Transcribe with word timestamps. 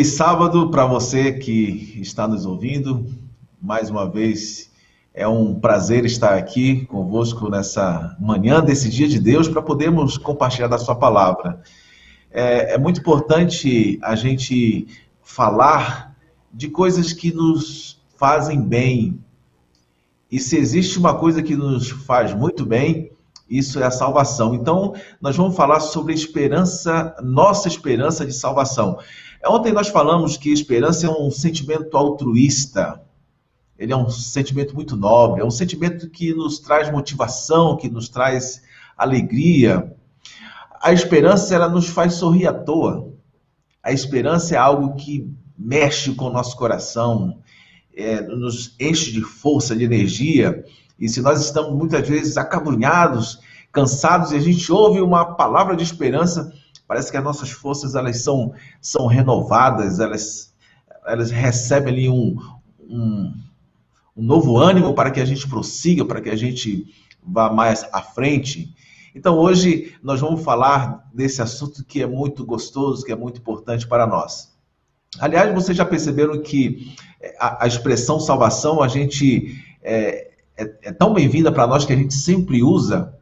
Feliz 0.00 0.14
sábado 0.14 0.70
para 0.70 0.86
você 0.86 1.30
que 1.30 1.98
está 2.00 2.26
nos 2.26 2.46
ouvindo. 2.46 3.04
Mais 3.60 3.90
uma 3.90 4.08
vez, 4.08 4.70
é 5.12 5.28
um 5.28 5.54
prazer 5.60 6.06
estar 6.06 6.38
aqui 6.38 6.86
convosco 6.86 7.50
nessa 7.50 8.16
manhã 8.18 8.64
desse 8.64 8.88
dia 8.88 9.06
de 9.06 9.20
Deus 9.20 9.46
para 9.46 9.60
podermos 9.60 10.16
compartilhar 10.16 10.68
da 10.68 10.78
Sua 10.78 10.94
palavra. 10.94 11.60
É, 12.30 12.76
é 12.76 12.78
muito 12.78 13.00
importante 13.00 13.98
a 14.02 14.14
gente 14.14 14.86
falar 15.22 16.16
de 16.50 16.70
coisas 16.70 17.12
que 17.12 17.30
nos 17.30 18.00
fazem 18.16 18.58
bem. 18.58 19.22
E 20.32 20.38
se 20.38 20.56
existe 20.56 20.98
uma 20.98 21.12
coisa 21.12 21.42
que 21.42 21.54
nos 21.54 21.90
faz 21.90 22.32
muito 22.32 22.64
bem, 22.64 23.12
isso 23.50 23.78
é 23.78 23.84
a 23.84 23.90
salvação. 23.90 24.54
Então, 24.54 24.94
nós 25.20 25.36
vamos 25.36 25.54
falar 25.54 25.80
sobre 25.80 26.12
a 26.12 26.16
esperança, 26.16 27.14
nossa 27.22 27.68
esperança 27.68 28.24
de 28.24 28.32
salvação. 28.32 28.96
Ontem 29.46 29.72
nós 29.72 29.88
falamos 29.88 30.36
que 30.36 30.52
esperança 30.52 31.06
é 31.06 31.10
um 31.10 31.30
sentimento 31.30 31.96
altruísta. 31.96 33.00
Ele 33.78 33.92
é 33.92 33.96
um 33.96 34.10
sentimento 34.10 34.74
muito 34.74 34.94
nobre, 34.94 35.40
é 35.40 35.44
um 35.44 35.50
sentimento 35.50 36.10
que 36.10 36.34
nos 36.34 36.58
traz 36.58 36.92
motivação, 36.92 37.76
que 37.76 37.88
nos 37.88 38.10
traz 38.10 38.62
alegria. 38.96 39.96
A 40.82 40.92
esperança 40.92 41.54
ela 41.54 41.68
nos 41.68 41.88
faz 41.88 42.14
sorrir 42.14 42.46
à 42.46 42.52
toa. 42.52 43.10
A 43.82 43.90
esperança 43.90 44.54
é 44.54 44.58
algo 44.58 44.94
que 44.96 45.32
mexe 45.56 46.14
com 46.14 46.26
o 46.26 46.32
nosso 46.32 46.56
coração, 46.56 47.38
é, 47.94 48.20
nos 48.20 48.76
enche 48.78 49.10
de 49.12 49.22
força, 49.22 49.74
de 49.74 49.84
energia. 49.84 50.62
E 50.98 51.08
se 51.08 51.22
nós 51.22 51.42
estamos 51.42 51.74
muitas 51.74 52.06
vezes 52.06 52.36
acabrunhados, 52.36 53.40
cansados, 53.72 54.32
e 54.32 54.36
a 54.36 54.40
gente 54.40 54.70
ouve 54.70 55.00
uma 55.00 55.34
palavra 55.34 55.74
de 55.74 55.82
esperança, 55.82 56.52
parece 56.90 57.08
que 57.08 57.16
as 57.16 57.22
nossas 57.22 57.52
forças 57.52 57.94
elas 57.94 58.20
são, 58.20 58.52
são 58.80 59.06
renovadas, 59.06 60.00
elas, 60.00 60.52
elas 61.06 61.30
recebem 61.30 61.92
ali 61.92 62.08
um, 62.08 62.36
um, 62.80 63.32
um 64.16 64.22
novo 64.24 64.56
ânimo 64.58 64.92
para 64.92 65.12
que 65.12 65.20
a 65.20 65.24
gente 65.24 65.48
prossiga, 65.48 66.04
para 66.04 66.20
que 66.20 66.28
a 66.28 66.34
gente 66.34 66.92
vá 67.22 67.48
mais 67.48 67.86
à 67.92 68.02
frente. 68.02 68.74
Então 69.14 69.38
hoje 69.38 69.94
nós 70.02 70.18
vamos 70.18 70.42
falar 70.42 71.08
desse 71.14 71.40
assunto 71.40 71.84
que 71.84 72.02
é 72.02 72.08
muito 72.08 72.44
gostoso, 72.44 73.04
que 73.04 73.12
é 73.12 73.16
muito 73.16 73.38
importante 73.38 73.86
para 73.86 74.04
nós. 74.04 74.52
Aliás, 75.20 75.54
vocês 75.54 75.78
já 75.78 75.84
perceberam 75.84 76.42
que 76.42 76.92
a, 77.38 77.66
a 77.66 77.68
expressão 77.68 78.18
salvação 78.18 78.82
a 78.82 78.88
gente 78.88 79.62
é, 79.80 80.32
é, 80.56 80.78
é 80.82 80.92
tão 80.92 81.14
bem-vinda 81.14 81.52
para 81.52 81.68
nós 81.68 81.84
que 81.84 81.92
a 81.92 81.96
gente 81.96 82.14
sempre 82.14 82.64
usa. 82.64 83.16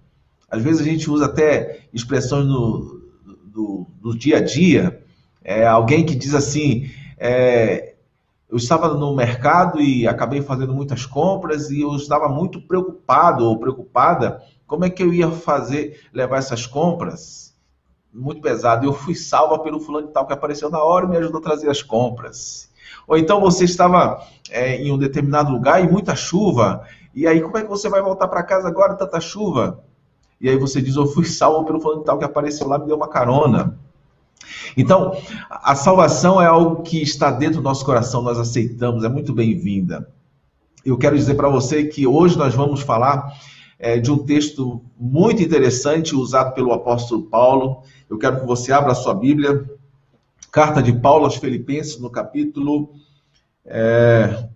Às 0.51 0.63
vezes 0.63 0.81
a 0.81 0.85
gente 0.85 1.11
usa 1.11 1.27
até 1.27 1.81
expressões 1.93 2.47
no, 2.47 2.98
do, 3.59 3.87
do 4.01 4.17
dia 4.17 4.37
a 4.37 4.41
dia. 4.41 5.03
É, 5.43 5.67
alguém 5.67 6.07
que 6.07 6.15
diz 6.15 6.33
assim: 6.33 6.89
é, 7.19 7.95
eu 8.49 8.57
estava 8.57 8.95
no 8.95 9.17
mercado 9.17 9.81
e 9.81 10.07
acabei 10.07 10.41
fazendo 10.41 10.73
muitas 10.73 11.05
compras 11.05 11.71
e 11.71 11.81
eu 11.81 11.95
estava 11.97 12.29
muito 12.29 12.61
preocupado 12.61 13.45
ou 13.45 13.59
preocupada 13.59 14.41
como 14.67 14.85
é 14.85 14.91
que 14.91 15.03
eu 15.03 15.13
ia 15.13 15.31
fazer, 15.31 16.01
levar 16.13 16.39
essas 16.39 16.67
compras. 16.67 17.55
Muito 18.15 18.41
pesado. 18.41 18.87
Eu 18.87 18.93
fui 18.93 19.15
salva 19.15 19.59
pelo 19.59 19.81
fulano 19.81 20.07
de 20.07 20.13
tal 20.13 20.27
que 20.27 20.33
apareceu 20.33 20.71
na 20.71 20.83
hora 20.83 21.07
e 21.07 21.09
me 21.09 21.17
ajudou 21.17 21.41
a 21.41 21.43
trazer 21.43 21.69
as 21.69 21.83
compras. 21.83 22.69
Ou 23.07 23.17
então 23.17 23.41
você 23.41 23.65
estava 23.65 24.23
é, 24.51 24.77
em 24.77 24.93
um 24.93 24.99
determinado 24.99 25.51
lugar 25.51 25.83
e 25.83 25.91
muita 25.91 26.15
chuva 26.15 26.87
e 27.19 27.27
aí, 27.27 27.41
como 27.41 27.59
é 27.59 27.63
que 27.63 27.69
você 27.69 27.89
vai 27.89 28.01
voltar 28.01 28.29
para 28.29 28.45
casa 28.45 28.69
agora, 28.69 28.95
tanta 28.95 29.21
chuva? 29.21 29.83
E 30.41 30.49
aí 30.49 30.57
você 30.57 30.81
diz, 30.81 30.95
eu 30.97 31.07
fui 31.07 31.25
salvo 31.25 31.65
pelo 31.65 31.81
fulano 31.81 32.03
tal 32.03 32.19
que 32.19 32.25
apareceu 32.25 32.69
lá, 32.69 32.79
me 32.79 32.87
deu 32.87 32.97
uma 32.97 33.09
carona. 33.09 33.79
Então, 34.77 35.17
a 35.51 35.75
salvação 35.75 36.41
é 36.41 36.47
algo 36.47 36.83
que 36.83 37.03
está 37.03 37.31
dentro 37.31 37.57
do 37.57 37.65
nosso 37.65 37.85
coração, 37.85 38.23
nós 38.23 38.39
aceitamos, 38.39 39.05
é 39.05 39.09
muito 39.09 39.33
bem-vinda. 39.33 40.09
Eu 40.85 40.97
quero 40.97 41.17
dizer 41.17 41.35
para 41.35 41.49
você 41.49 41.85
que 41.85 42.07
hoje 42.07 42.39
nós 42.39 42.55
vamos 42.55 42.81
falar 42.81 43.33
é, 43.79 43.99
de 43.99 44.11
um 44.11 44.19
texto 44.19 44.83
muito 44.99 45.43
interessante 45.43 46.15
usado 46.15 46.55
pelo 46.55 46.73
apóstolo 46.73 47.23
Paulo. 47.25 47.83
Eu 48.09 48.19
quero 48.19 48.41
que 48.41 48.47
você 48.47 48.73
abra 48.73 48.93
a 48.93 48.95
sua 48.95 49.15
Bíblia, 49.15 49.69
carta 50.51 50.83
de 50.83 50.93
Paulo 50.93 51.25
aos 51.25 51.37
Filipenses, 51.37 51.99
no 51.99 52.11
capítulo, 52.11 52.93
é, 53.65 54.49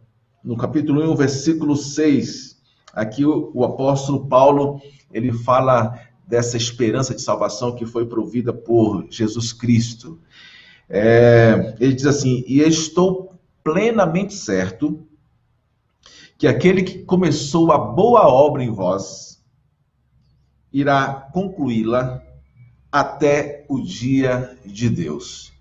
no 0.42 0.56
capítulo 0.56 1.12
1, 1.12 1.16
versículo 1.16 1.76
6. 1.76 2.60
Aqui 2.94 3.24
o, 3.24 3.50
o 3.54 3.64
apóstolo 3.64 4.26
Paulo 4.26 4.80
ele 5.12 5.32
fala 5.32 5.98
dessa 6.26 6.56
esperança 6.56 7.14
de 7.14 7.22
salvação 7.22 7.74
que 7.74 7.84
foi 7.84 8.06
provida 8.06 8.52
por 8.52 9.06
Jesus 9.10 9.52
Cristo. 9.52 10.18
É, 10.88 11.76
ele 11.80 11.94
diz 11.94 12.06
assim: 12.06 12.44
E 12.46 12.60
estou 12.60 13.34
plenamente 13.62 14.34
certo 14.34 15.06
que 16.38 16.46
aquele 16.46 16.82
que 16.82 16.98
começou 17.04 17.70
a 17.70 17.78
boa 17.78 18.26
obra 18.26 18.64
em 18.64 18.70
vós 18.70 19.40
irá 20.72 21.28
concluí-la 21.32 22.22
até 22.90 23.64
o 23.68 23.80
dia 23.80 24.58
de 24.64 24.88
Deus. 24.88 25.52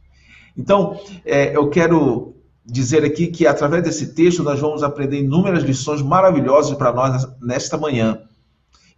Então, 0.57 0.99
é, 1.25 1.55
eu 1.55 1.69
quero 1.69 2.35
dizer 2.65 3.03
aqui 3.03 3.27
que 3.27 3.45
através 3.47 3.83
desse 3.83 4.13
texto 4.13 4.43
nós 4.43 4.59
vamos 4.59 4.83
aprender 4.83 5.19
inúmeras 5.19 5.63
lições 5.63 6.01
maravilhosas 6.01 6.77
para 6.77 6.93
nós 6.93 7.27
nesta 7.41 7.77
manhã. 7.77 8.21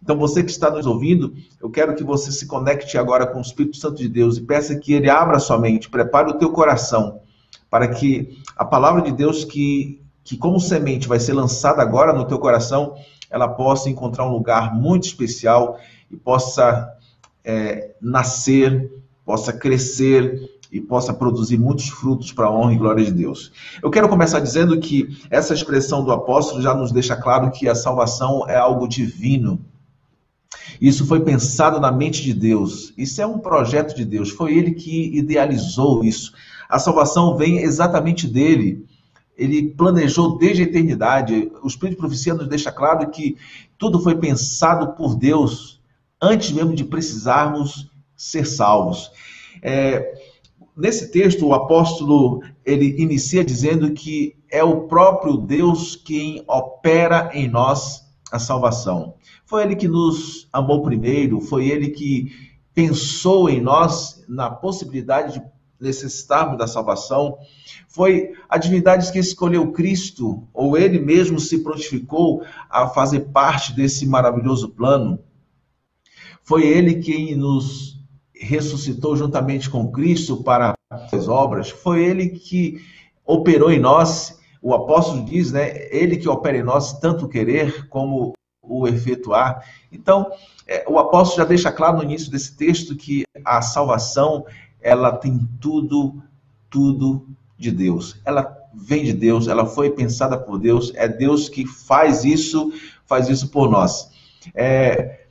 Então, 0.04 0.18
você 0.18 0.44
que 0.44 0.50
está 0.50 0.70
nos 0.70 0.84
ouvindo, 0.84 1.32
eu 1.58 1.70
quero 1.70 1.94
que 1.94 2.04
você 2.04 2.30
se 2.30 2.46
conecte 2.46 2.98
agora 2.98 3.26
com 3.26 3.38
o 3.38 3.40
Espírito 3.40 3.78
Santo 3.78 3.96
de 3.96 4.06
Deus 4.06 4.36
e 4.36 4.42
peça 4.42 4.76
que 4.76 4.92
ele 4.92 5.08
abra 5.08 5.38
sua 5.38 5.58
mente, 5.58 5.88
prepare 5.88 6.28
o 6.30 6.34
teu 6.34 6.52
coração, 6.52 7.22
para 7.70 7.88
que 7.88 8.38
a 8.54 8.66
palavra 8.66 9.00
de 9.00 9.10
Deus, 9.10 9.46
que, 9.46 10.02
que 10.22 10.36
como 10.36 10.60
semente 10.60 11.08
vai 11.08 11.18
ser 11.18 11.32
lançada 11.32 11.80
agora 11.80 12.12
no 12.12 12.26
teu 12.26 12.38
coração, 12.38 12.94
ela 13.30 13.48
possa 13.48 13.88
encontrar 13.88 14.26
um 14.26 14.32
lugar 14.32 14.74
muito 14.74 15.04
especial 15.04 15.78
e 16.10 16.16
possa 16.16 16.86
é, 17.42 17.94
nascer, 17.98 18.92
possa 19.24 19.54
crescer 19.54 20.50
e 20.70 20.82
possa 20.82 21.14
produzir 21.14 21.56
muitos 21.56 21.88
frutos 21.88 22.30
para 22.30 22.44
a 22.44 22.52
honra 22.52 22.74
e 22.74 22.76
glória 22.76 23.02
de 23.02 23.10
Deus. 23.10 23.50
Eu 23.82 23.90
quero 23.90 24.06
começar 24.06 24.40
dizendo 24.40 24.78
que 24.78 25.16
essa 25.30 25.54
expressão 25.54 26.04
do 26.04 26.12
apóstolo 26.12 26.60
já 26.60 26.74
nos 26.74 26.92
deixa 26.92 27.16
claro 27.16 27.50
que 27.50 27.66
a 27.66 27.74
salvação 27.74 28.46
é 28.46 28.56
algo 28.56 28.86
divino. 28.86 29.64
Isso 30.80 31.06
foi 31.06 31.20
pensado 31.20 31.80
na 31.80 31.92
mente 31.92 32.22
de 32.22 32.34
Deus. 32.34 32.92
Isso 32.96 33.20
é 33.20 33.26
um 33.26 33.38
projeto 33.38 33.94
de 33.94 34.04
Deus. 34.04 34.30
Foi 34.30 34.56
ele 34.56 34.72
que 34.72 35.16
idealizou 35.16 36.04
isso. 36.04 36.32
A 36.68 36.78
salvação 36.78 37.36
vem 37.36 37.58
exatamente 37.58 38.26
dele. 38.26 38.84
Ele 39.36 39.70
planejou 39.70 40.38
desde 40.38 40.62
a 40.62 40.66
eternidade. 40.66 41.50
O 41.62 41.66
Espírito 41.66 41.96
de 41.96 42.00
Profecia 42.00 42.34
nos 42.34 42.48
deixa 42.48 42.70
claro 42.70 43.10
que 43.10 43.36
tudo 43.78 44.00
foi 44.00 44.16
pensado 44.16 44.94
por 44.94 45.16
Deus 45.16 45.80
antes 46.20 46.52
mesmo 46.52 46.74
de 46.74 46.84
precisarmos 46.84 47.90
ser 48.16 48.46
salvos. 48.46 49.10
É, 49.62 50.14
Nesse 50.76 51.12
texto, 51.12 51.46
o 51.46 51.54
apóstolo 51.54 52.42
ele 52.66 53.00
inicia 53.00 53.44
dizendo 53.44 53.92
que 53.92 54.34
é 54.50 54.64
o 54.64 54.88
próprio 54.88 55.36
Deus 55.36 55.94
quem 55.94 56.42
opera 56.48 57.30
em 57.32 57.48
nós 57.48 58.04
a 58.32 58.40
salvação. 58.40 59.14
Foi 59.46 59.62
ele 59.62 59.76
que 59.76 59.88
nos 59.88 60.48
amou 60.52 60.82
primeiro, 60.82 61.40
foi 61.40 61.68
ele 61.68 61.90
que 61.90 62.32
pensou 62.74 63.48
em 63.48 63.60
nós 63.60 64.24
na 64.28 64.50
possibilidade 64.50 65.34
de 65.34 65.42
necessitarmos 65.78 66.58
da 66.58 66.66
salvação. 66.66 67.36
Foi 67.88 68.32
a 68.48 68.58
divindade 68.58 69.12
que 69.12 69.18
escolheu 69.18 69.70
Cristo, 69.72 70.48
ou 70.52 70.76
ele 70.76 70.98
mesmo 70.98 71.38
se 71.38 71.62
prontificou 71.62 72.42
a 72.68 72.88
fazer 72.88 73.20
parte 73.32 73.72
desse 73.72 74.06
maravilhoso 74.06 74.70
plano. 74.70 75.18
Foi 76.42 76.66
ele 76.66 76.96
quem 76.96 77.36
nos 77.36 77.94
ressuscitou 78.34 79.16
juntamente 79.16 79.70
com 79.70 79.90
Cristo 79.90 80.42
para 80.42 80.74
as 80.90 81.28
obras, 81.28 81.70
foi 81.70 82.04
ele 82.04 82.28
que 82.28 82.80
operou 83.24 83.70
em 83.70 83.78
nós, 83.78 84.38
o 84.60 84.74
apóstolo 84.74 85.24
diz, 85.24 85.52
né? 85.52 85.88
Ele 85.90 86.16
que 86.16 86.28
opera 86.28 86.58
em 86.58 86.62
nós 86.62 86.98
tanto 86.98 87.28
querer 87.28 87.88
como 87.88 88.34
o 88.66 88.86
efetuar. 88.86 89.64
Então, 89.92 90.30
é, 90.66 90.84
o 90.88 90.98
apóstolo 90.98 91.42
já 91.42 91.44
deixa 91.44 91.72
claro 91.72 91.98
no 91.98 92.04
início 92.04 92.30
desse 92.30 92.56
texto 92.56 92.96
que 92.96 93.24
a 93.44 93.60
salvação, 93.62 94.44
ela 94.80 95.12
tem 95.12 95.48
tudo, 95.60 96.22
tudo 96.70 97.26
de 97.58 97.70
Deus. 97.70 98.20
Ela 98.24 98.56
vem 98.74 99.04
de 99.04 99.12
Deus, 99.12 99.46
ela 99.46 99.66
foi 99.66 99.90
pensada 99.90 100.36
por 100.38 100.58
Deus, 100.58 100.92
é 100.94 101.06
Deus 101.08 101.48
que 101.48 101.66
faz 101.66 102.24
isso, 102.24 102.72
faz 103.06 103.28
isso 103.28 103.48
por 103.48 103.70
nós. 103.70 104.10
É, 104.54 105.26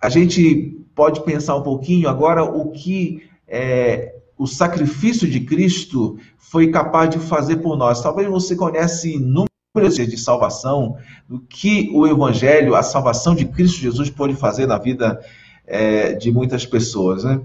a 0.00 0.08
gente 0.08 0.84
pode 0.94 1.22
pensar 1.22 1.56
um 1.56 1.62
pouquinho 1.62 2.08
agora 2.08 2.42
o 2.42 2.70
que 2.70 3.28
é, 3.46 4.14
o 4.36 4.46
sacrifício 4.46 5.28
de 5.28 5.40
Cristo 5.40 6.18
foi 6.36 6.70
capaz 6.70 7.10
de 7.10 7.18
fazer 7.18 7.56
por 7.56 7.76
nós. 7.76 8.00
Talvez 8.00 8.28
você 8.28 8.54
conhece 8.56 9.14
inúmeros 9.14 9.47
de 9.76 10.16
salvação, 10.16 10.96
do 11.28 11.40
que 11.40 11.90
o 11.92 12.06
Evangelho, 12.06 12.74
a 12.74 12.82
salvação 12.82 13.34
de 13.34 13.44
Cristo 13.44 13.78
Jesus 13.78 14.08
pode 14.08 14.34
fazer 14.34 14.66
na 14.66 14.78
vida 14.78 15.20
é, 15.66 16.14
de 16.14 16.32
muitas 16.32 16.64
pessoas. 16.64 17.22
Né? 17.22 17.40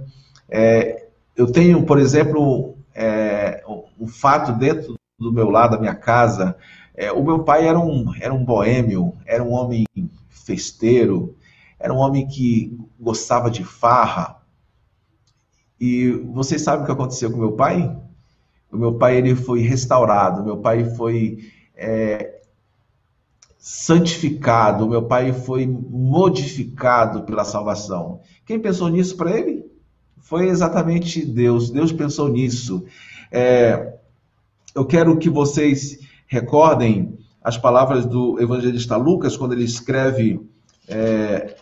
É, 0.49 1.05
eu 1.35 1.51
tenho, 1.51 1.83
por 1.83 1.99
exemplo, 1.99 2.75
é, 2.95 3.61
o, 3.67 4.07
fato 4.07 4.53
dentro 4.53 4.95
do 5.19 5.31
meu 5.31 5.49
lado, 5.49 5.71
da 5.71 5.79
minha 5.79 5.95
casa, 5.95 6.55
é, 6.95 7.11
o 7.11 7.23
meu 7.23 7.43
pai 7.43 7.67
era 7.67 7.77
um, 7.77 8.13
era 8.19 8.33
um 8.33 8.43
boêmio, 8.43 9.13
era 9.25 9.43
um 9.43 9.51
homem 9.51 9.85
festeiro, 10.29 11.35
era 11.79 11.93
um 11.93 11.97
homem 11.97 12.25
que 12.27 12.77
gostava 12.99 13.51
de 13.51 13.63
farra. 13.63 14.41
E 15.79 16.09
vocês 16.33 16.61
sabem 16.61 16.83
o 16.83 16.85
que 16.85 16.91
aconteceu 16.91 17.29
com 17.29 17.37
meu 17.37 17.51
pai? 17.51 17.95
O 18.71 18.77
meu 18.77 18.93
pai 18.93 19.17
ele 19.17 19.35
foi 19.35 19.59
restaurado, 19.61 20.43
meu 20.43 20.57
pai 20.57 20.85
foi 20.95 21.39
é, 21.75 22.41
santificado, 23.57 24.89
meu 24.89 25.03
pai 25.03 25.31
foi 25.31 25.65
modificado 25.65 27.23
pela 27.23 27.45
salvação. 27.45 28.19
Quem 28.45 28.59
pensou 28.59 28.89
nisso 28.89 29.15
para 29.15 29.31
ele? 29.31 29.65
Foi 30.17 30.47
exatamente 30.47 31.25
Deus. 31.25 31.69
Deus 31.69 31.91
pensou 31.91 32.27
nisso. 32.27 32.85
É, 33.31 33.93
eu 34.75 34.85
quero 34.85 35.17
que 35.17 35.29
vocês 35.29 35.99
recordem 36.27 37.17
as 37.41 37.57
palavras 37.57 38.05
do 38.05 38.39
evangelista 38.41 38.95
Lucas, 38.95 39.37
quando 39.37 39.53
ele 39.53 39.65
escreve 39.65 40.41
é, 40.87 41.55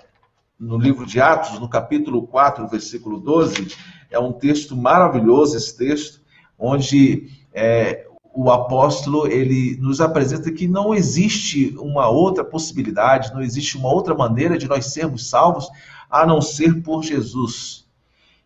no 0.59 0.77
livro 0.77 1.05
de 1.05 1.19
Atos, 1.19 1.59
no 1.59 1.67
capítulo 1.67 2.27
4, 2.27 2.67
versículo 2.67 3.19
12. 3.19 3.75
É 4.09 4.19
um 4.19 4.31
texto 4.31 4.75
maravilhoso, 4.75 5.57
esse 5.57 5.75
texto, 5.75 6.21
onde 6.57 7.29
é, 7.53 8.07
o 8.33 8.50
apóstolo 8.50 9.28
ele 9.28 9.78
nos 9.81 10.00
apresenta 10.00 10.51
que 10.51 10.68
não 10.68 10.94
existe 10.94 11.75
uma 11.78 12.10
outra 12.10 12.44
possibilidade, 12.44 13.33
não 13.33 13.42
existe 13.42 13.78
uma 13.78 13.92
outra 13.92 14.16
maneira 14.16 14.57
de 14.57 14.68
nós 14.68 14.86
sermos 14.88 15.30
salvos 15.30 15.69
a 16.10 16.25
não 16.25 16.42
ser 16.42 16.81
por 16.81 17.04
Jesus. 17.04 17.86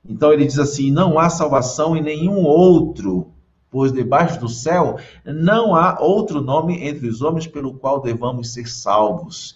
Então 0.08 0.32
ele 0.32 0.46
diz 0.46 0.60
assim: 0.60 0.92
não 0.92 1.20
há 1.20 1.30
salvação 1.30 1.96
em 1.96 2.02
nenhum 2.02 2.44
outro, 2.44 3.32
pois 3.70 3.92
debaixo 3.92 4.40
do 4.40 4.50
céu 4.50 4.98
não 5.24 5.76
há 5.76 6.00
outro 6.00 6.42
nome 6.42 6.88
entre 6.88 7.08
os 7.08 7.22
homens 7.22 7.48
pelo 7.48 7.76
qual 7.76 8.02
devamos 8.02 8.54
ser 8.54 8.68
salvos. 8.68 9.56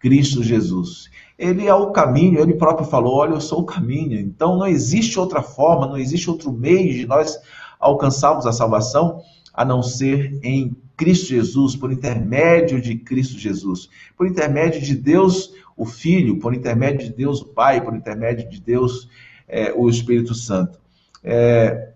Cristo 0.00 0.42
Jesus. 0.42 1.10
Ele 1.38 1.66
é 1.66 1.74
o 1.74 1.90
caminho, 1.90 2.40
ele 2.40 2.54
próprio 2.54 2.86
falou: 2.86 3.16
Olha, 3.16 3.34
eu 3.34 3.40
sou 3.40 3.60
o 3.60 3.66
caminho. 3.66 4.18
Então 4.18 4.56
não 4.56 4.66
existe 4.66 5.18
outra 5.18 5.42
forma, 5.42 5.86
não 5.86 5.98
existe 5.98 6.30
outro 6.30 6.50
meio 6.50 6.92
de 6.92 7.06
nós 7.06 7.38
alcançarmos 7.78 8.46
a 8.46 8.52
salvação 8.52 9.22
a 9.52 9.64
não 9.64 9.82
ser 9.82 10.38
em 10.42 10.76
Cristo 10.96 11.28
Jesus, 11.28 11.76
por 11.76 11.90
intermédio 11.92 12.80
de 12.80 12.96
Cristo 12.96 13.38
Jesus, 13.38 13.88
por 14.16 14.26
intermédio 14.26 14.80
de 14.80 14.94
Deus 14.94 15.54
o 15.76 15.86
Filho, 15.86 16.38
por 16.38 16.54
intermédio 16.54 17.06
de 17.06 17.12
Deus 17.14 17.40
o 17.40 17.46
Pai, 17.46 17.82
por 17.82 17.94
intermédio 17.94 18.48
de 18.50 18.60
Deus 18.60 19.08
é, 19.48 19.72
o 19.72 19.88
Espírito 19.88 20.34
Santo. 20.34 20.78
É, 21.24 21.92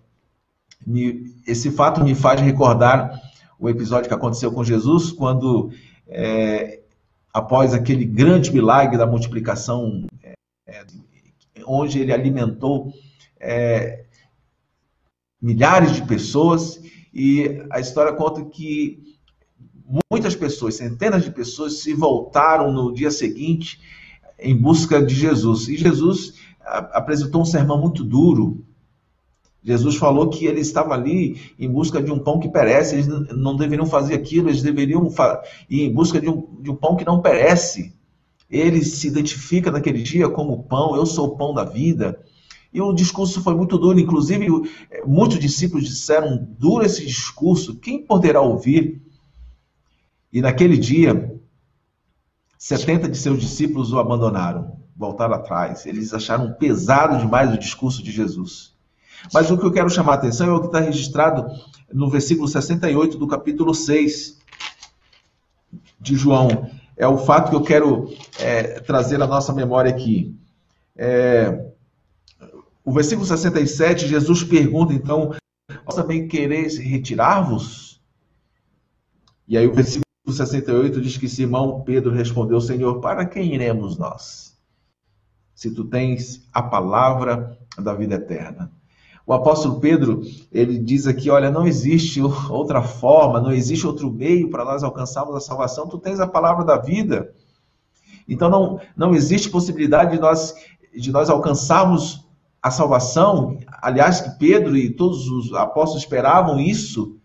me, 0.86 1.34
esse 1.46 1.70
fato 1.70 2.02
me 2.02 2.14
faz 2.14 2.40
recordar 2.40 3.20
o 3.58 3.68
episódio 3.68 4.08
que 4.08 4.14
aconteceu 4.14 4.52
com 4.52 4.64
Jesus, 4.64 5.12
quando, 5.12 5.70
é, 6.08 6.80
após 7.32 7.72
aquele 7.72 8.04
grande 8.04 8.52
milagre 8.52 8.98
da 8.98 9.06
multiplicação, 9.06 10.06
é, 10.22 10.34
é, 10.66 10.84
onde 11.66 12.00
ele 12.00 12.12
alimentou 12.12 12.92
é, 13.38 14.04
milhares 15.40 15.92
de 15.92 16.02
pessoas, 16.02 16.80
e 17.14 17.64
a 17.70 17.78
história 17.78 18.12
conta 18.12 18.44
que 18.44 19.14
muitas 20.10 20.34
pessoas, 20.34 20.74
centenas 20.74 21.22
de 21.22 21.30
pessoas, 21.30 21.80
se 21.80 21.94
voltaram 21.94 22.72
no 22.72 22.92
dia 22.92 23.10
seguinte 23.10 23.80
em 24.38 24.56
busca 24.56 25.00
de 25.00 25.14
Jesus. 25.14 25.68
E 25.68 25.76
Jesus 25.76 26.34
apresentou 26.60 27.42
um 27.42 27.44
sermão 27.44 27.80
muito 27.80 28.02
duro. 28.02 28.64
Jesus 29.62 29.94
falou 29.94 30.28
que 30.28 30.44
ele 30.44 30.60
estava 30.60 30.92
ali 30.92 31.40
em 31.58 31.70
busca 31.70 32.02
de 32.02 32.10
um 32.10 32.18
pão 32.18 32.40
que 32.40 32.48
perece, 32.48 32.96
eles 32.96 33.06
não 33.06 33.56
deveriam 33.56 33.86
fazer 33.86 34.14
aquilo, 34.14 34.48
eles 34.48 34.60
deveriam 34.60 35.08
ir 35.70 35.82
em 35.84 35.92
busca 35.92 36.20
de 36.20 36.28
um, 36.28 36.60
de 36.60 36.70
um 36.70 36.74
pão 36.74 36.96
que 36.96 37.04
não 37.04 37.22
perece. 37.22 37.94
Ele 38.50 38.84
se 38.84 39.06
identifica 39.06 39.70
naquele 39.70 40.02
dia 40.02 40.28
como 40.28 40.64
pão, 40.64 40.96
eu 40.96 41.06
sou 41.06 41.28
o 41.28 41.36
pão 41.36 41.54
da 41.54 41.64
vida. 41.64 42.20
E 42.74 42.80
o 42.80 42.92
discurso 42.92 43.40
foi 43.40 43.54
muito 43.54 43.78
duro, 43.78 44.00
inclusive 44.00 44.48
muitos 45.06 45.38
discípulos 45.38 45.84
disseram: 45.84 46.36
duro 46.58 46.84
esse 46.84 47.06
discurso, 47.06 47.76
quem 47.76 48.04
poderá 48.04 48.40
ouvir? 48.40 49.00
E 50.32 50.42
naquele 50.42 50.76
dia, 50.76 51.40
70 52.58 53.08
de 53.08 53.16
seus 53.16 53.40
discípulos 53.40 53.92
o 53.92 53.98
abandonaram, 54.00 54.76
voltaram 54.96 55.34
atrás. 55.34 55.86
Eles 55.86 56.12
acharam 56.12 56.52
pesado 56.54 57.18
demais 57.18 57.54
o 57.54 57.58
discurso 57.58 58.02
de 58.02 58.10
Jesus. 58.10 58.74
Mas 59.32 59.52
o 59.52 59.56
que 59.56 59.64
eu 59.64 59.72
quero 59.72 59.88
chamar 59.88 60.12
a 60.12 60.16
atenção 60.16 60.48
é 60.48 60.52
o 60.52 60.60
que 60.60 60.66
está 60.66 60.80
registrado 60.80 61.46
no 61.92 62.10
versículo 62.10 62.48
68 62.48 63.16
do 63.16 63.28
capítulo 63.28 63.72
6 63.72 64.40
de 66.00 66.16
João. 66.16 66.68
É 66.96 67.06
o 67.06 67.18
fato 67.18 67.50
que 67.50 67.56
eu 67.56 67.62
quero 67.62 68.12
é, 68.40 68.80
trazer 68.80 69.22
à 69.22 69.26
nossa 69.28 69.52
memória 69.52 69.92
aqui. 69.92 70.36
É, 70.96 71.72
o 72.84 72.92
versículo 72.92 73.26
67, 73.26 74.06
Jesus 74.06 74.44
pergunta, 74.44 74.92
então, 74.92 75.34
vós 75.84 75.94
também 75.94 76.28
quereis 76.28 76.76
retirar-vos? 76.76 78.02
E 79.48 79.56
aí 79.56 79.66
o 79.66 79.72
versículo 79.72 80.04
68 80.28 81.00
diz 81.00 81.16
que 81.16 81.28
Simão 81.28 81.82
Pedro 81.82 82.12
respondeu, 82.12 82.60
Senhor, 82.60 83.00
para 83.00 83.24
quem 83.24 83.54
iremos 83.54 83.96
nós? 83.96 84.58
Se 85.54 85.70
tu 85.70 85.84
tens 85.84 86.46
a 86.52 86.62
palavra 86.62 87.58
da 87.78 87.94
vida 87.94 88.16
eterna. 88.16 88.70
O 89.26 89.32
apóstolo 89.32 89.80
Pedro, 89.80 90.20
ele 90.52 90.78
diz 90.78 91.06
aqui, 91.06 91.30
olha, 91.30 91.50
não 91.50 91.66
existe 91.66 92.20
outra 92.20 92.82
forma, 92.82 93.40
não 93.40 93.52
existe 93.52 93.86
outro 93.86 94.12
meio 94.12 94.50
para 94.50 94.64
nós 94.64 94.82
alcançarmos 94.82 95.34
a 95.34 95.40
salvação, 95.40 95.88
tu 95.88 95.98
tens 95.98 96.20
a 96.20 96.26
palavra 96.26 96.62
da 96.62 96.76
vida. 96.76 97.32
Então 98.28 98.50
não, 98.50 98.80
não 98.94 99.14
existe 99.14 99.48
possibilidade 99.48 100.12
de 100.12 100.20
nós, 100.20 100.54
de 100.94 101.10
nós 101.10 101.30
alcançarmos 101.30 102.23
a 102.64 102.70
salvação, 102.70 103.58
aliás, 103.82 104.22
que 104.22 104.38
Pedro 104.38 104.74
e 104.74 104.88
todos 104.88 105.28
os 105.28 105.52
apóstolos 105.52 106.02
esperavam 106.02 106.58
isso, 106.58 107.18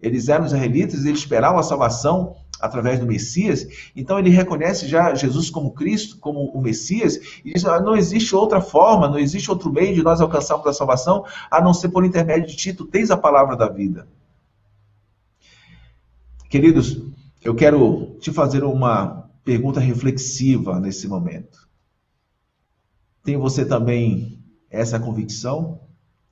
eles 0.00 0.30
eram 0.30 0.46
israelitas, 0.46 1.04
eles 1.04 1.18
esperavam 1.18 1.58
a 1.58 1.62
salvação 1.62 2.36
através 2.58 2.98
do 2.98 3.04
Messias, 3.06 3.66
então 3.94 4.18
ele 4.18 4.30
reconhece 4.30 4.88
já 4.88 5.14
Jesus 5.14 5.50
como 5.50 5.74
Cristo, 5.74 6.16
como 6.16 6.40
o 6.54 6.62
Messias, 6.62 7.16
e 7.44 7.52
diz: 7.52 7.66
ah, 7.66 7.80
não 7.80 7.94
existe 7.94 8.34
outra 8.34 8.62
forma, 8.62 9.10
não 9.10 9.18
existe 9.18 9.50
outro 9.50 9.70
meio 9.70 9.94
de 9.94 10.02
nós 10.02 10.22
alcançarmos 10.22 10.66
a 10.66 10.72
salvação 10.72 11.22
a 11.50 11.60
não 11.60 11.74
ser 11.74 11.90
por 11.90 12.02
intermédio 12.02 12.48
de 12.48 12.56
ti, 12.56 12.72
tu 12.72 12.86
tens 12.86 13.10
a 13.10 13.16
palavra 13.16 13.54
da 13.56 13.68
vida. 13.68 14.08
Queridos, 16.48 16.98
eu 17.44 17.54
quero 17.54 18.16
te 18.20 18.32
fazer 18.32 18.64
uma 18.64 19.28
pergunta 19.44 19.80
reflexiva 19.80 20.80
nesse 20.80 21.06
momento. 21.06 21.68
Tem 23.22 23.36
você 23.36 23.66
também 23.66 24.37
essa 24.70 24.98
convicção 24.98 25.80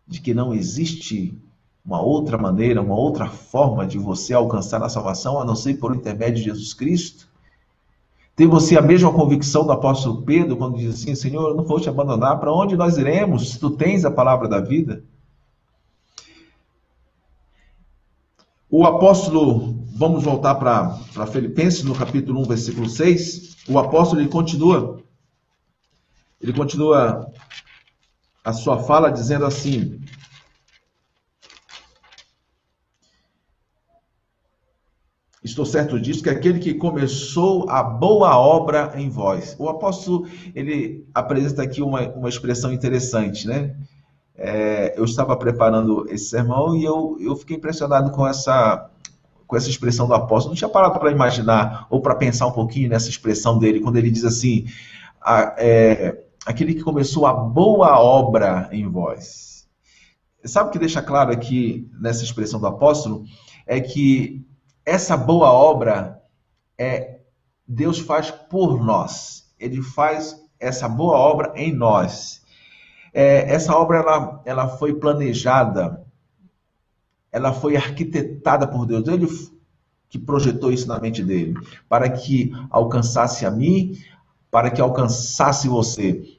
de 0.07 0.21
que 0.21 0.35
não 0.35 0.55
existe 0.55 1.37
uma 1.85 2.01
outra 2.01 2.37
maneira, 2.37 2.83
uma 2.83 2.97
outra 2.97 3.29
forma 3.29 3.87
de 3.87 3.99
você 3.99 4.35
alcançar 4.35 4.83
a 4.83 4.89
salvação 4.89 5.41
a 5.41 5.45
não 5.45 5.55
ser 5.55 5.75
por 5.75 5.95
intermédio 5.95 6.37
de 6.37 6.51
Jesus 6.51 6.75
Cristo? 6.75 7.29
Tem 8.35 8.47
você 8.47 8.77
a 8.77 8.83
mesma 8.83 9.13
convicção 9.13 9.65
do 9.65 9.73
apóstolo 9.73 10.23
Pedro 10.23 10.57
quando 10.57 10.77
diz 10.77 10.95
assim: 10.95 11.15
Senhor, 11.15 11.49
eu 11.49 11.57
não 11.57 11.65
vou 11.65 11.81
te 11.81 11.89
abandonar, 11.89 12.39
para 12.39 12.53
onde 12.53 12.77
nós 12.77 12.99
iremos 12.99 13.53
se 13.53 13.59
tu 13.59 13.71
tens 13.71 14.05
a 14.05 14.11
palavra 14.11 14.47
da 14.47 14.61
vida? 14.61 15.03
O 18.69 18.85
apóstolo, 18.85 19.75
vamos 19.95 20.25
voltar 20.25 20.57
para 20.57 21.27
Filipenses 21.29 21.83
no 21.83 21.95
capítulo 21.95 22.41
1, 22.43 22.45
versículo 22.45 22.89
6. 22.91 23.65
O 23.69 23.79
apóstolo 23.79 24.21
ele 24.21 24.29
continua, 24.29 25.01
ele 26.41 26.53
continua 26.53 27.33
a 28.47 28.53
sua 28.53 28.79
fala 28.79 29.11
dizendo 29.11 29.45
assim: 29.45 30.01
Estou 35.43 35.67
certo 35.67 35.99
disso 35.99 36.23
que 36.23 36.31
aquele 36.31 36.61
que 36.61 36.75
começou 36.75 37.69
a 37.69 37.83
boa 37.83 38.39
obra 38.39 38.93
em 38.95 39.11
vós. 39.11 39.57
O 39.59 39.69
apóstolo 39.69 40.29
ele 40.55 41.05
apresenta 41.13 41.63
aqui 41.63 41.83
uma, 41.83 42.03
uma 42.11 42.29
expressão 42.29 42.73
interessante, 42.73 43.49
né? 43.49 43.75
É, 44.37 44.95
eu 44.97 45.05
estava 45.05 45.37
preparando 45.37 46.07
esse 46.09 46.27
sermão 46.27 46.77
e 46.77 46.85
eu, 46.85 47.17
eu 47.19 47.35
fiquei 47.35 47.57
impressionado 47.57 48.13
com 48.13 48.25
essa 48.25 48.91
com 49.45 49.57
essa 49.57 49.69
expressão 49.69 50.07
do 50.07 50.15
apóstolo. 50.15 50.53
Não 50.53 50.57
tinha 50.57 50.69
parado 50.69 50.99
para 51.01 51.11
imaginar 51.11 51.87
ou 51.91 52.01
para 52.01 52.15
pensar 52.15 52.47
um 52.47 52.53
pouquinho 52.53 52.89
nessa 52.89 53.09
expressão 53.09 53.59
dele 53.59 53.81
quando 53.81 53.97
ele 53.97 54.11
diz 54.11 54.25
assim: 54.25 54.67
a, 55.21 55.55
é, 55.59 56.26
aquele 56.47 56.75
que 56.75 56.83
começou 56.83 57.27
a 57.27 57.33
boa 57.33 57.99
obra 58.01 58.69
em 58.73 58.89
vós. 58.89 59.69
Sabe 60.45 60.69
o 60.69 60.73
que 60.73 60.79
deixa 60.79 61.03
claro 61.03 61.33
aqui 61.33 61.91
nessa 62.01 62.23
expressão 62.23 62.61
do 62.61 62.67
apóstolo? 62.67 63.25
É 63.67 63.81
que 63.81 64.47
essa 64.85 65.17
boa 65.17 65.51
obra 65.51 66.23
é 66.79 67.21
Deus 67.67 67.99
faz 67.99 68.31
por 68.31 68.83
nós. 68.83 69.53
Ele 69.59 69.83
faz 69.83 70.37
essa 70.59 70.89
boa 70.89 71.19
obra 71.19 71.53
em 71.57 71.73
nós. 71.73 72.43
É, 73.13 73.53
essa 73.53 73.77
obra 73.77 73.99
ela, 73.99 74.43
ela 74.45 74.69
foi 74.69 74.95
planejada 74.95 76.07
ela 77.37 77.53
foi 77.53 77.77
arquitetada 77.77 78.67
por 78.67 78.87
Deus. 78.87 79.07
Ele 79.07 79.27
que 80.09 80.19
projetou 80.19 80.73
isso 80.73 80.89
na 80.89 80.99
mente 80.99 81.23
dele, 81.23 81.55
para 81.87 82.09
que 82.09 82.51
alcançasse 82.71 83.45
a 83.45 83.51
mim, 83.51 83.93
para 84.51 84.71
que 84.71 84.81
alcançasse 84.81 85.69
você. 85.69 86.36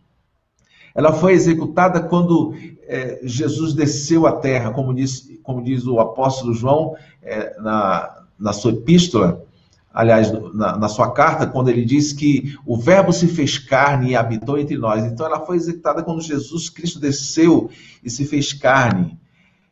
Ela 0.97 1.13
foi 1.13 1.33
executada 1.33 2.01
quando 2.01 2.55
é, 2.87 3.19
Jesus 3.21 3.71
desceu 3.75 4.25
à 4.25 4.31
terra, 4.31 4.71
como 4.71 4.95
diz, 4.95 5.29
como 5.43 5.63
diz 5.63 5.85
o 5.85 5.99
apóstolo 5.99 6.55
João 6.55 6.95
é, 7.21 7.55
na, 7.61 8.23
na 8.39 8.51
sua 8.51 8.71
epístola, 8.71 9.45
aliás, 9.93 10.31
na, 10.55 10.75
na, 10.75 10.89
sua 10.89 11.11
carta, 11.11 11.45
quando 11.45 11.69
ele 11.69 11.85
diz 11.85 12.13
que 12.13 12.57
o 12.65 12.75
Verbo 12.75 13.13
se 13.13 13.27
fez 13.27 13.59
carne 13.59 14.09
e 14.09 14.15
habitou 14.15 14.57
entre 14.57 14.75
nós. 14.75 15.05
Então, 15.05 15.27
ela 15.27 15.45
foi 15.45 15.57
executada 15.57 16.01
quando 16.01 16.19
Jesus 16.19 16.67
Cristo 16.67 16.99
desceu 16.99 17.69
e 18.03 18.09
se 18.09 18.25
fez 18.25 18.51
carne. 18.51 19.19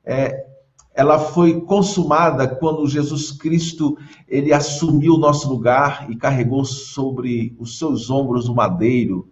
É, 0.05 0.45
ela 0.93 1.17
foi 1.17 1.59
consumada 1.61 2.47
quando 2.47 2.87
Jesus 2.87 3.31
Cristo 3.31 3.97
ele 4.27 4.53
assumiu 4.53 5.15
o 5.15 5.19
nosso 5.19 5.49
lugar 5.49 6.05
e 6.07 6.15
carregou 6.15 6.63
sobre 6.65 7.55
os 7.57 7.79
seus 7.79 8.11
ombros 8.11 8.47
o 8.47 8.53
madeiro, 8.53 9.27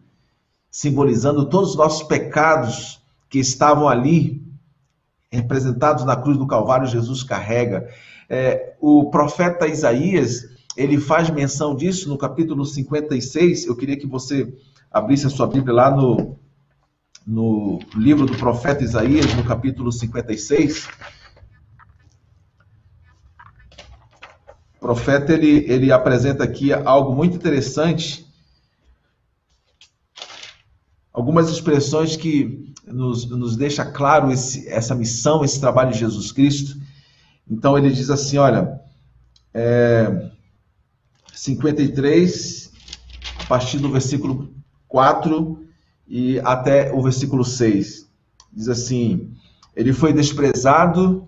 simbolizando 0.74 1.46
todos 1.46 1.70
os 1.70 1.76
nossos 1.76 2.02
pecados 2.02 3.00
que 3.30 3.38
estavam 3.38 3.88
ali 3.88 4.44
representados 5.32 6.04
na 6.04 6.16
cruz 6.16 6.36
do 6.36 6.48
Calvário. 6.48 6.88
Jesus 6.88 7.22
carrega. 7.22 7.88
É, 8.28 8.76
o 8.82 9.12
profeta 9.12 9.68
Isaías 9.68 10.50
ele 10.76 11.00
faz 11.00 11.30
menção 11.30 11.76
disso 11.76 12.10
no 12.10 12.18
capítulo 12.18 12.66
56. 12.66 13.68
Eu 13.68 13.76
queria 13.76 13.96
que 13.96 14.08
você 14.08 14.52
abrisse 14.92 15.28
a 15.28 15.30
sua 15.30 15.46
Bíblia 15.46 15.76
lá 15.76 15.92
no, 15.92 16.40
no 17.26 17.78
livro 17.96 18.26
do 18.26 18.36
profeta 18.36 18.84
Isaías, 18.84 19.32
no 19.36 19.44
capítulo 19.44 19.92
56. 19.92 20.88
profeta 24.80 25.34
ele, 25.34 25.72
ele 25.72 25.92
apresenta 25.92 26.44
aqui 26.44 26.74
algo 26.74 27.16
muito 27.16 27.36
interessante, 27.36 28.26
algumas 31.14 31.50
expressões 31.50 32.16
que 32.16 32.74
nos, 32.86 33.30
nos 33.30 33.56
deixa 33.56 33.86
claro 33.86 34.32
esse, 34.32 34.68
essa 34.68 34.96
missão, 34.96 35.46
esse 35.46 35.60
trabalho 35.60 35.92
de 35.92 36.00
Jesus 36.00 36.32
Cristo. 36.32 36.78
Então 37.50 37.78
ele 37.78 37.92
diz 37.92 38.10
assim, 38.10 38.38
olha, 38.38 38.82
é, 39.54 40.32
53, 41.34 42.72
a 43.40 43.46
partir 43.46 43.78
do 43.78 43.92
versículo 43.92 44.54
4 44.88 45.64
e 46.08 46.40
até 46.40 46.92
o 46.94 47.02
versículo 47.02 47.44
6. 47.44 48.08
Diz 48.52 48.70
assim: 48.70 49.32
Ele 49.76 49.92
foi 49.92 50.14
desprezado 50.14 51.28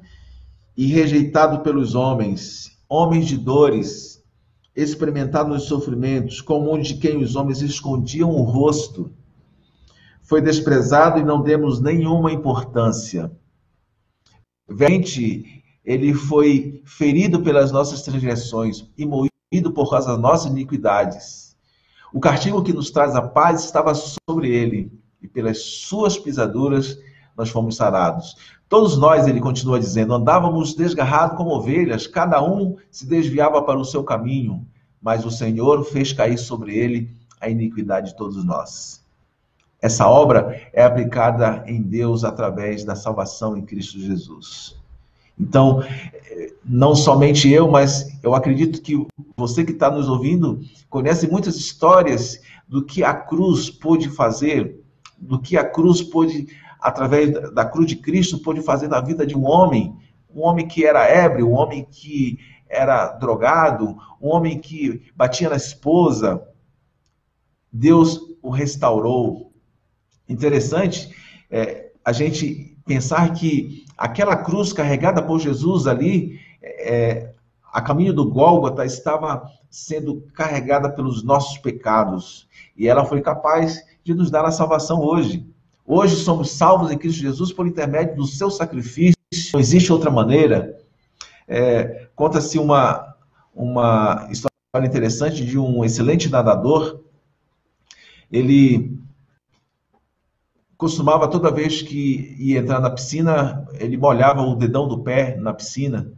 e 0.78 0.86
rejeitado 0.88 1.62
pelos 1.62 1.96
homens, 1.96 2.72
homens 2.88 3.28
de 3.28 3.38
dores, 3.38 4.24
experimentado 4.76 5.50
nos 5.50 5.64
sofrimentos, 5.64 6.42
comum 6.42 6.80
de 6.80 6.96
quem 6.96 7.18
os 7.24 7.36
homens 7.36 7.62
escondiam 7.62 8.30
o 8.30 8.44
rosto. 8.44 9.12
Foi 10.26 10.42
desprezado 10.42 11.20
e 11.20 11.24
não 11.24 11.42
demos 11.42 11.80
nenhuma 11.80 12.32
importância. 12.32 13.32
Vente, 14.68 15.64
ele 15.86 16.16
foi 16.16 16.82
ferido 16.84 17.42
pelas 17.42 17.72
nossas 17.72 18.02
transgressões 18.02 18.90
e 18.98 19.06
moído 19.06 19.72
por 19.72 19.88
causa 19.88 20.14
das 20.14 20.20
nossas 20.20 20.52
iniquidades. 20.52 21.56
O 22.12 22.20
castigo 22.20 22.64
que 22.64 22.74
nos 22.74 22.90
traz 22.90 23.16
a 23.16 23.22
paz 23.22 23.64
estava 23.64 23.94
sobre 23.94 24.50
ele, 24.50 24.92
e 25.22 25.28
pelas 25.28 25.62
suas 25.62 26.18
pisaduras 26.18 26.98
nós 27.38 27.50
fomos 27.50 27.76
sarados. 27.76 28.36
Todos 28.68 28.98
nós, 28.98 29.28
ele 29.28 29.40
continua 29.40 29.80
dizendo, 29.80 30.16
andávamos 30.16 30.74
desgarrados 30.74 31.38
como 31.38 31.52
ovelhas, 31.52 32.08
cada 32.08 32.44
um 32.44 32.78
se 32.90 33.06
desviava 33.06 33.62
para 33.62 33.80
o 33.80 33.86
seu 33.86 34.04
caminho, 34.04 34.66
mas 35.00 35.24
o 35.24 35.30
Senhor 35.30 35.84
fez 35.84 36.12
cair 36.12 36.40
sobre 36.40 36.76
ele 36.76 37.16
a 37.40 37.48
iniquidade 37.48 38.10
de 38.10 38.18
todos 38.18 38.44
nós. 38.44 39.05
Essa 39.86 40.10
obra 40.10 40.68
é 40.74 40.84
aplicada 40.84 41.64
em 41.68 41.80
Deus 41.80 42.24
através 42.24 42.84
da 42.84 42.96
salvação 42.96 43.56
em 43.56 43.64
Cristo 43.64 44.00
Jesus. 44.00 44.76
Então, 45.40 45.84
não 46.66 46.96
somente 46.96 47.48
eu, 47.52 47.70
mas 47.70 48.18
eu 48.24 48.34
acredito 48.34 48.82
que 48.82 49.06
você 49.38 49.64
que 49.64 49.74
está 49.74 49.92
nos 49.92 50.10
ouvindo 50.10 50.60
conhece 50.90 51.28
muitas 51.30 51.56
histórias 51.56 52.42
do 52.68 52.84
que 52.84 53.04
a 53.04 53.14
cruz 53.14 53.70
pôde 53.70 54.10
fazer, 54.10 54.84
do 55.20 55.40
que 55.40 55.56
a 55.56 55.64
cruz 55.64 56.02
pôde 56.02 56.48
através 56.82 57.32
da 57.54 57.64
cruz 57.64 57.88
de 57.88 57.98
Cristo, 57.98 58.40
pôde 58.40 58.64
fazer 58.64 58.88
na 58.88 59.00
vida 59.00 59.24
de 59.24 59.38
um 59.38 59.46
homem, 59.46 59.96
um 60.34 60.42
homem 60.42 60.68
que 60.68 60.84
era 60.84 61.08
ébrio, 61.08 61.48
um 61.48 61.54
homem 61.54 61.86
que 61.92 62.40
era 62.68 63.10
drogado, 63.10 63.96
um 64.20 64.30
homem 64.30 64.58
que 64.58 65.04
batia 65.16 65.48
na 65.48 65.58
esposa. 65.58 66.42
Deus 67.72 68.20
o 68.42 68.50
restaurou. 68.50 69.45
Interessante 70.28 71.16
é, 71.50 71.92
a 72.04 72.12
gente 72.12 72.78
pensar 72.86 73.34
que 73.34 73.86
aquela 73.98 74.36
cruz 74.36 74.74
carregada 74.74 75.22
por 75.22 75.40
Jesus 75.40 75.88
ali, 75.88 76.40
é, 76.62 77.32
a 77.72 77.82
caminho 77.82 78.14
do 78.14 78.30
Gólgota, 78.30 78.86
estava 78.86 79.50
sendo 79.70 80.22
carregada 80.34 80.90
pelos 80.90 81.24
nossos 81.24 81.58
pecados. 81.58 82.48
E 82.78 82.88
ela 82.88 83.06
foi 83.06 83.22
capaz 83.22 83.84
de 84.04 84.14
nos 84.14 84.30
dar 84.32 84.46
a 84.46 84.52
salvação 84.52 85.02
hoje. 85.02 85.46
Hoje 85.86 86.16
somos 86.16 86.52
salvos 86.52 86.92
em 86.92 86.98
Cristo 86.98 87.22
Jesus 87.22 87.52
por 87.52 87.68
intermédio 87.68 88.16
do 88.16 88.26
seu 88.26 88.50
sacrifício. 88.50 89.16
Não 89.54 89.60
existe 89.60 89.92
outra 89.92 90.10
maneira. 90.10 90.80
É, 91.48 92.08
Conta-se 92.16 92.58
uma, 92.58 93.16
uma 93.54 94.28
história 94.32 94.88
interessante 94.88 95.46
de 95.46 95.60
um 95.60 95.84
excelente 95.84 96.30
nadador. 96.30 97.02
Ele 98.32 98.98
costumava, 100.78 101.28
toda 101.28 101.52
vez 101.52 101.82
que 101.82 102.36
ia 102.38 102.60
entrar 102.60 102.80
na 102.80 102.90
piscina, 102.90 103.68
ele 103.80 103.98
molhava 103.98 104.42
o 104.42 104.56
dedão 104.56 104.88
do 104.88 105.00
pé 105.00 105.36
na 105.38 105.54
piscina. 105.54 106.12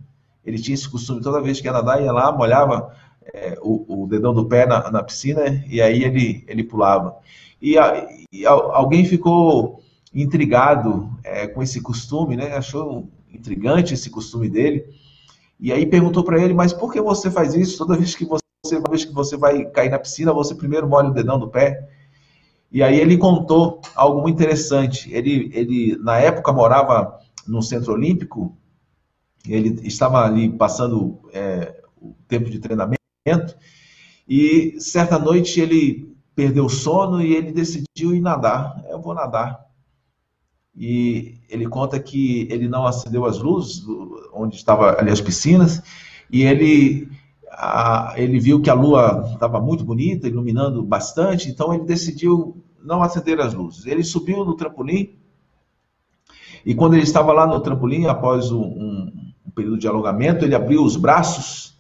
Ele 0.46 0.58
tinha 0.58 0.76
esse 0.76 0.90
costume, 0.90 1.22
toda 1.22 1.42
vez 1.42 1.60
que 1.60 1.68
ia 1.68 1.74
nadar, 1.74 2.02
ia 2.02 2.12
lá, 2.12 2.32
molhava 2.32 2.92
é, 3.34 3.58
o, 3.62 4.04
o, 4.04 4.08
dedão 4.08 4.34
do 4.34 4.46
pé 4.46 4.66
na, 4.66 4.90
na, 4.90 5.04
piscina 5.04 5.64
e 5.68 5.82
aí 5.82 6.04
ele, 6.04 6.44
ele 6.48 6.64
pulava. 6.64 7.18
E, 7.62 7.78
a, 7.78 8.08
e 8.32 8.46
a, 8.46 8.52
alguém 8.52 9.06
ficou 9.06 9.82
intrigado 10.14 11.12
é, 11.24 11.48
com 11.48 11.62
esse 11.62 11.82
costume, 11.82 12.36
né? 12.36 12.56
Achou 12.56 13.10
intrigante 13.32 13.94
esse 13.94 14.10
costume 14.10 14.50
dele. 14.50 14.86
E 15.60 15.72
aí 15.72 15.86
perguntou 15.86 16.24
para 16.24 16.42
ele, 16.42 16.54
mas 16.54 16.72
por 16.72 16.92
que 16.94 17.02
você 17.02 17.30
faz 17.30 17.54
isso? 17.54 17.78
Toda 17.78 17.98
vez 17.98 18.16
que 18.16 18.26
você, 18.26 18.42
toda 18.64 18.90
vez 18.90 19.06
que 19.06 19.14
você 19.14 19.36
vai 19.36 19.66
cair 19.66 19.90
na 19.90 20.00
piscina, 20.00 20.32
você 20.34 20.56
primeiro 20.56 20.88
molha 20.88 21.10
o 21.10 21.14
dedão 21.14 21.38
do 21.38 21.50
pé. 21.50 21.88
E 22.72 22.84
aí 22.84 23.00
ele 23.00 23.18
contou 23.18 23.82
algo 23.96 24.22
muito 24.22 24.36
interessante. 24.36 25.12
Ele, 25.14 25.50
ele 25.54 25.98
na 25.98 26.18
época 26.18 26.52
morava 26.52 27.20
no 27.48 27.62
Centro 27.62 27.94
Olímpico. 27.94 28.58
Ele 29.48 29.88
estava 29.88 30.26
ali 30.26 30.50
passando 30.50 31.20
é, 31.34 31.82
o 32.02 32.14
tempo 32.28 32.50
de 32.50 32.60
treinamento 32.60 32.98
e 34.28 34.76
certa 34.80 35.18
noite 35.18 35.60
ele 35.62 36.14
perdeu 36.36 36.66
o 36.66 36.70
sono 36.70 37.22
e 37.22 37.34
ele 37.34 37.52
decidiu 37.52 38.14
ir 38.14 38.20
nadar. 38.20 38.84
Eu 38.90 39.02
vou 39.02 39.14
nadar. 39.14 39.66
E 40.76 41.40
ele 41.50 41.68
conta 41.68 42.00
que 42.00 42.48
ele 42.52 42.68
não 42.68 42.86
acendeu 42.86 43.26
as 43.26 43.40
luzes 43.40 43.84
onde 44.34 44.56
estavam 44.56 44.90
ali 44.90 45.10
as 45.10 45.22
piscinas 45.22 45.82
e 46.30 46.44
ele 46.44 47.10
a, 47.58 48.14
ele 48.16 48.40
viu 48.40 48.62
que 48.62 48.70
a 48.70 48.74
lua 48.74 49.32
estava 49.34 49.60
muito 49.60 49.84
bonita, 49.84 50.28
iluminando 50.28 50.84
bastante, 50.84 51.50
então 51.50 51.74
ele 51.74 51.84
decidiu 51.84 52.64
não 52.84 53.02
acender 53.02 53.42
as 53.42 53.54
luzes. 53.54 53.86
Ele 53.86 54.04
subiu 54.04 54.46
no 54.46 54.56
trampolim 54.56 55.18
e 56.68 56.76
quando 56.76 56.96
ele 56.96 57.04
estava 57.04 57.32
lá 57.32 57.48
no 57.48 57.62
trampolim, 57.62 58.08
após 58.08 58.52
um, 58.52 58.62
um, 58.62 59.32
um 59.46 59.52
período 59.52 59.78
de 59.78 59.88
alongamento, 59.88 60.44
ele 60.44 60.54
abriu 60.54 60.84
os 60.84 60.98
braços 60.98 61.78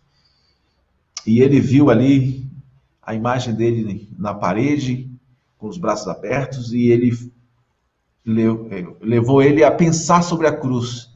e 1.25 1.41
ele 1.41 1.59
viu 1.59 1.89
ali 1.89 2.45
a 3.01 3.13
imagem 3.13 3.53
dele 3.53 4.09
na 4.17 4.33
parede, 4.33 5.11
com 5.57 5.67
os 5.67 5.77
braços 5.77 6.07
abertos, 6.07 6.71
e 6.71 6.87
ele 6.87 7.11
levou 9.01 9.41
ele 9.41 9.61
a 9.61 9.71
pensar 9.71 10.21
sobre 10.21 10.47
a 10.47 10.55
cruz. 10.55 11.06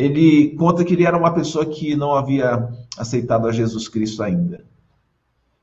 Ele 0.00 0.56
conta 0.56 0.82
que 0.82 0.94
ele 0.94 1.04
era 1.04 1.16
uma 1.16 1.34
pessoa 1.34 1.66
que 1.66 1.94
não 1.94 2.14
havia 2.14 2.70
aceitado 2.96 3.46
a 3.46 3.52
Jesus 3.52 3.86
Cristo 3.86 4.22
ainda. 4.22 4.64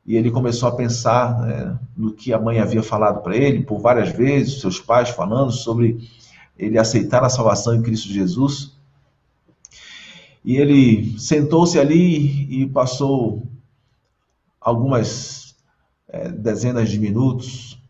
E 0.06 0.16
ele 0.16 0.30
começou 0.30 0.70
a 0.70 0.76
pensar 0.76 1.42
né, 1.42 1.80
no 1.98 2.14
que 2.14 2.32
a 2.32 2.40
mãe 2.40 2.60
havia 2.60 2.84
falado 2.84 3.24
para 3.24 3.36
ele 3.36 3.64
por 3.64 3.80
várias 3.80 4.10
vezes, 4.10 4.62
seus 4.62 4.80
pais 4.80 5.10
falando 5.10 5.52
sobre 5.52 6.08
ele 6.56 6.78
aceitar 6.78 7.24
a 7.24 7.30
salvação 7.30 7.74
em 7.74 7.82
Cristo 7.82 8.10
Jesus. 8.10 8.78
E 10.46 10.56
ele 10.58 11.18
sentou-se 11.18 11.80
ali 11.80 12.62
e 12.62 12.68
passou 12.68 13.42
algumas 14.62 15.56
é, 16.08 16.30
dezenas 16.30 16.90
de 16.92 17.00
minutos 17.00 17.82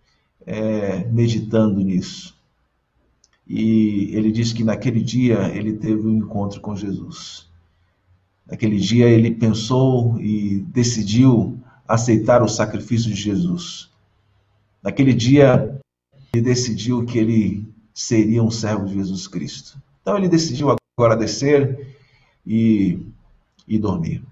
é, 0.46 1.00
meditando 1.12 1.82
nisso. 1.82 2.37
E 3.50 4.10
ele 4.14 4.32
diz 4.32 4.52
que 4.52 4.64
naquele 4.64 5.02
dia 5.02 5.48
ele 5.56 5.74
teve 5.74 6.06
um 6.06 6.18
encontro 6.18 6.60
com 6.60 6.76
Jesus. 6.76 7.50
Naquele 8.46 8.78
dia 8.78 9.08
ele 9.08 9.32
pensou 9.32 10.20
e 10.20 10.60
decidiu 10.70 11.60
aceitar 11.88 12.42
o 12.44 12.48
sacrifício 12.48 13.10
de 13.10 13.16
Jesus. 13.16 13.90
Naquele 14.84 15.14
dia 15.14 15.80
ele 16.34 16.44
decidiu 16.44 17.06
que 17.06 17.18
ele 17.18 17.66
seria 17.94 18.44
um 18.44 18.52
servo 18.52 18.86
de 18.86 18.96
Jesus 18.96 19.28
Cristo. 19.28 19.82
Então 20.02 20.18
ele 20.18 20.28
decidiu 20.28 20.76
agora 20.98 21.16
descer 21.16 21.96
e, 22.46 23.00
e 23.68 23.80
dormir. 23.80 24.24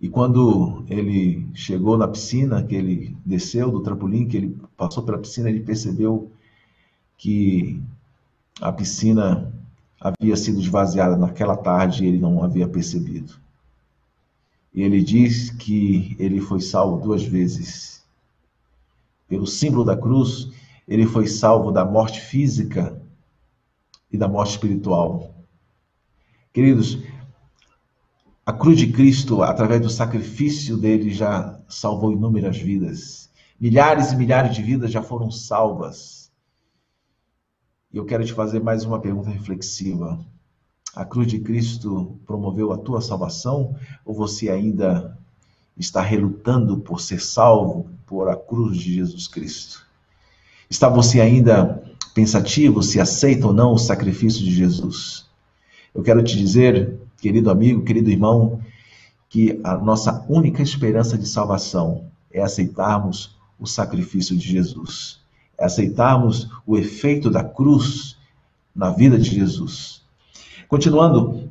E 0.00 0.08
quando 0.08 0.82
ele 0.88 1.46
chegou 1.54 1.98
na 1.98 2.08
piscina, 2.08 2.62
que 2.62 2.74
ele 2.74 3.16
desceu 3.24 3.70
do 3.70 3.82
trampolim, 3.82 4.26
que 4.26 4.36
ele 4.38 4.56
passou 4.74 5.02
pela 5.02 5.18
piscina, 5.18 5.50
ele 5.50 5.60
percebeu 5.60 6.32
que 7.20 7.78
a 8.62 8.72
piscina 8.72 9.52
havia 10.00 10.34
sido 10.36 10.58
esvaziada 10.58 11.18
naquela 11.18 11.54
tarde 11.54 12.02
e 12.02 12.08
ele 12.08 12.18
não 12.18 12.42
havia 12.42 12.66
percebido. 12.66 13.34
E 14.72 14.80
ele 14.80 15.02
diz 15.02 15.50
que 15.50 16.16
ele 16.18 16.40
foi 16.40 16.62
salvo 16.62 16.96
duas 16.96 17.22
vezes. 17.22 18.02
Pelo 19.28 19.46
símbolo 19.46 19.84
da 19.84 19.98
cruz, 19.98 20.48
ele 20.88 21.06
foi 21.06 21.26
salvo 21.26 21.70
da 21.70 21.84
morte 21.84 22.22
física 22.22 22.98
e 24.10 24.16
da 24.16 24.26
morte 24.26 24.52
espiritual. 24.52 25.34
Queridos, 26.54 27.00
a 28.46 28.52
cruz 28.54 28.78
de 28.78 28.90
Cristo, 28.90 29.42
através 29.42 29.82
do 29.82 29.90
sacrifício 29.90 30.74
dele, 30.74 31.10
já 31.10 31.60
salvou 31.68 32.12
inúmeras 32.12 32.56
vidas. 32.56 33.28
Milhares 33.60 34.10
e 34.10 34.16
milhares 34.16 34.56
de 34.56 34.62
vidas 34.62 34.90
já 34.90 35.02
foram 35.02 35.30
salvas. 35.30 36.29
E 37.92 37.96
eu 37.96 38.04
quero 38.04 38.24
te 38.24 38.32
fazer 38.32 38.62
mais 38.62 38.84
uma 38.84 39.00
pergunta 39.00 39.30
reflexiva. 39.30 40.18
A 40.94 41.04
cruz 41.04 41.26
de 41.26 41.40
Cristo 41.40 42.18
promoveu 42.24 42.72
a 42.72 42.78
tua 42.78 43.00
salvação 43.00 43.74
ou 44.04 44.14
você 44.14 44.48
ainda 44.48 45.18
está 45.76 46.00
relutando 46.00 46.78
por 46.78 47.00
ser 47.00 47.20
salvo 47.20 47.88
por 48.06 48.28
a 48.28 48.36
cruz 48.36 48.78
de 48.78 48.94
Jesus 48.94 49.26
Cristo? 49.26 49.84
Está 50.68 50.88
você 50.88 51.20
ainda 51.20 51.82
pensativo 52.14 52.80
se 52.82 53.00
aceita 53.00 53.48
ou 53.48 53.52
não 53.52 53.72
o 53.72 53.78
sacrifício 53.78 54.44
de 54.44 54.52
Jesus? 54.52 55.26
Eu 55.92 56.02
quero 56.02 56.22
te 56.22 56.36
dizer 56.38 56.96
querido 57.20 57.50
amigo, 57.50 57.82
querido 57.82 58.10
irmão, 58.10 58.60
que 59.28 59.60
a 59.62 59.76
nossa 59.76 60.24
única 60.28 60.62
esperança 60.62 61.18
de 61.18 61.26
salvação 61.26 62.06
é 62.32 62.40
aceitarmos 62.40 63.36
o 63.58 63.66
sacrifício 63.66 64.36
de 64.36 64.48
Jesus, 64.48 65.19
aceitarmos 65.60 66.48
o 66.66 66.76
efeito 66.76 67.30
da 67.30 67.44
cruz 67.44 68.16
na 68.74 68.90
vida 68.90 69.18
de 69.18 69.30
Jesus. 69.30 70.02
Continuando, 70.68 71.50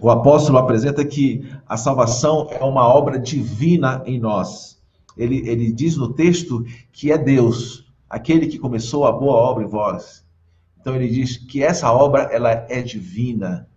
o 0.00 0.10
apóstolo 0.10 0.58
apresenta 0.58 1.04
que 1.04 1.48
a 1.68 1.76
salvação 1.76 2.48
é 2.50 2.64
uma 2.64 2.86
obra 2.86 3.18
divina 3.18 4.02
em 4.06 4.18
nós. 4.18 4.78
Ele, 5.16 5.48
ele 5.48 5.72
diz 5.72 5.96
no 5.96 6.12
texto 6.12 6.64
que 6.92 7.12
é 7.12 7.18
Deus, 7.18 7.84
aquele 8.08 8.46
que 8.46 8.58
começou 8.58 9.06
a 9.06 9.12
boa 9.12 9.36
obra 9.36 9.64
em 9.64 9.68
vós. 9.68 10.24
Então 10.80 10.94
ele 10.94 11.08
diz 11.08 11.36
que 11.36 11.62
essa 11.62 11.92
obra 11.92 12.22
ela 12.32 12.50
é 12.50 12.82
divina 12.82 13.68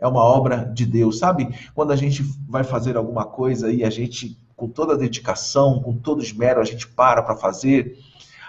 é 0.00 0.08
uma 0.08 0.24
obra 0.24 0.64
de 0.64 0.86
Deus. 0.86 1.18
Sabe, 1.18 1.48
quando 1.74 1.92
a 1.92 1.96
gente 1.96 2.22
vai 2.48 2.64
fazer 2.64 2.96
alguma 2.96 3.24
coisa 3.24 3.70
e 3.70 3.84
a 3.84 3.90
gente, 3.90 4.38
com 4.56 4.66
toda 4.66 4.94
a 4.94 4.96
dedicação, 4.96 5.80
com 5.80 5.96
todo 5.96 6.22
esmero, 6.22 6.60
a 6.60 6.64
gente 6.64 6.88
para 6.88 7.22
para 7.22 7.36
fazer, 7.36 7.98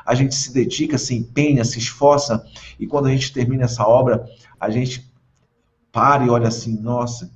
a 0.05 0.15
gente 0.15 0.35
se 0.35 0.53
dedica, 0.53 0.97
se 0.97 1.15
empenha, 1.15 1.63
se 1.63 1.79
esforça, 1.79 2.45
e 2.79 2.87
quando 2.87 3.07
a 3.07 3.11
gente 3.11 3.31
termina 3.33 3.65
essa 3.65 3.85
obra, 3.87 4.25
a 4.59 4.69
gente 4.69 5.11
para 5.91 6.25
e 6.25 6.29
olha 6.29 6.47
assim: 6.47 6.79
nossa, 6.81 7.31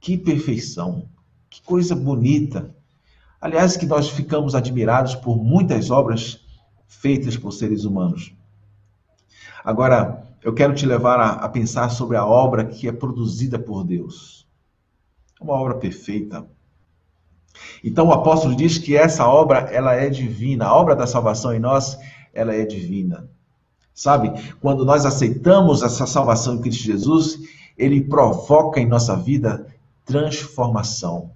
que 0.00 0.16
perfeição, 0.16 1.08
que 1.50 1.62
coisa 1.62 1.94
bonita. 1.94 2.74
Aliás, 3.40 3.76
que 3.76 3.86
nós 3.86 4.08
ficamos 4.08 4.54
admirados 4.54 5.14
por 5.14 5.36
muitas 5.36 5.90
obras 5.90 6.40
feitas 6.86 7.36
por 7.36 7.52
seres 7.52 7.84
humanos. 7.84 8.34
Agora, 9.64 10.26
eu 10.42 10.52
quero 10.54 10.74
te 10.74 10.86
levar 10.86 11.20
a, 11.20 11.30
a 11.32 11.48
pensar 11.48 11.88
sobre 11.90 12.16
a 12.16 12.24
obra 12.24 12.64
que 12.64 12.88
é 12.88 12.92
produzida 12.92 13.58
por 13.58 13.84
Deus. 13.84 14.48
É 15.40 15.44
uma 15.44 15.54
obra 15.54 15.74
perfeita. 15.74 16.48
Então 17.82 18.08
o 18.08 18.12
apóstolo 18.12 18.54
diz 18.54 18.78
que 18.78 18.96
essa 18.96 19.26
obra 19.26 19.68
ela 19.70 19.94
é 19.94 20.08
divina, 20.08 20.66
a 20.66 20.74
obra 20.74 20.96
da 20.96 21.06
salvação 21.06 21.52
em 21.54 21.58
nós, 21.58 21.98
ela 22.32 22.54
é 22.54 22.64
divina. 22.64 23.28
Sabe? 23.94 24.32
Quando 24.60 24.84
nós 24.84 25.04
aceitamos 25.04 25.82
essa 25.82 26.06
salvação 26.06 26.54
em 26.54 26.60
Cristo 26.60 26.84
Jesus, 26.84 27.38
ele 27.76 28.00
provoca 28.02 28.80
em 28.80 28.86
nossa 28.86 29.16
vida 29.16 29.66
transformação. 30.04 31.32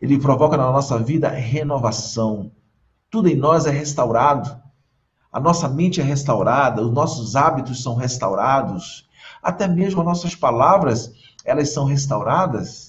Ele 0.00 0.18
provoca 0.18 0.56
na 0.56 0.70
nossa 0.70 0.98
vida 0.98 1.28
renovação. 1.28 2.50
Tudo 3.10 3.28
em 3.28 3.36
nós 3.36 3.66
é 3.66 3.70
restaurado 3.70 4.66
a 5.36 5.40
nossa 5.40 5.68
mente 5.68 6.00
é 6.00 6.02
restaurada, 6.02 6.80
os 6.80 6.90
nossos 6.90 7.36
hábitos 7.36 7.82
são 7.82 7.94
restaurados, 7.94 9.06
até 9.42 9.68
mesmo 9.68 10.00
as 10.00 10.06
nossas 10.06 10.34
palavras, 10.34 11.12
elas 11.44 11.74
são 11.74 11.84
restauradas. 11.84 12.85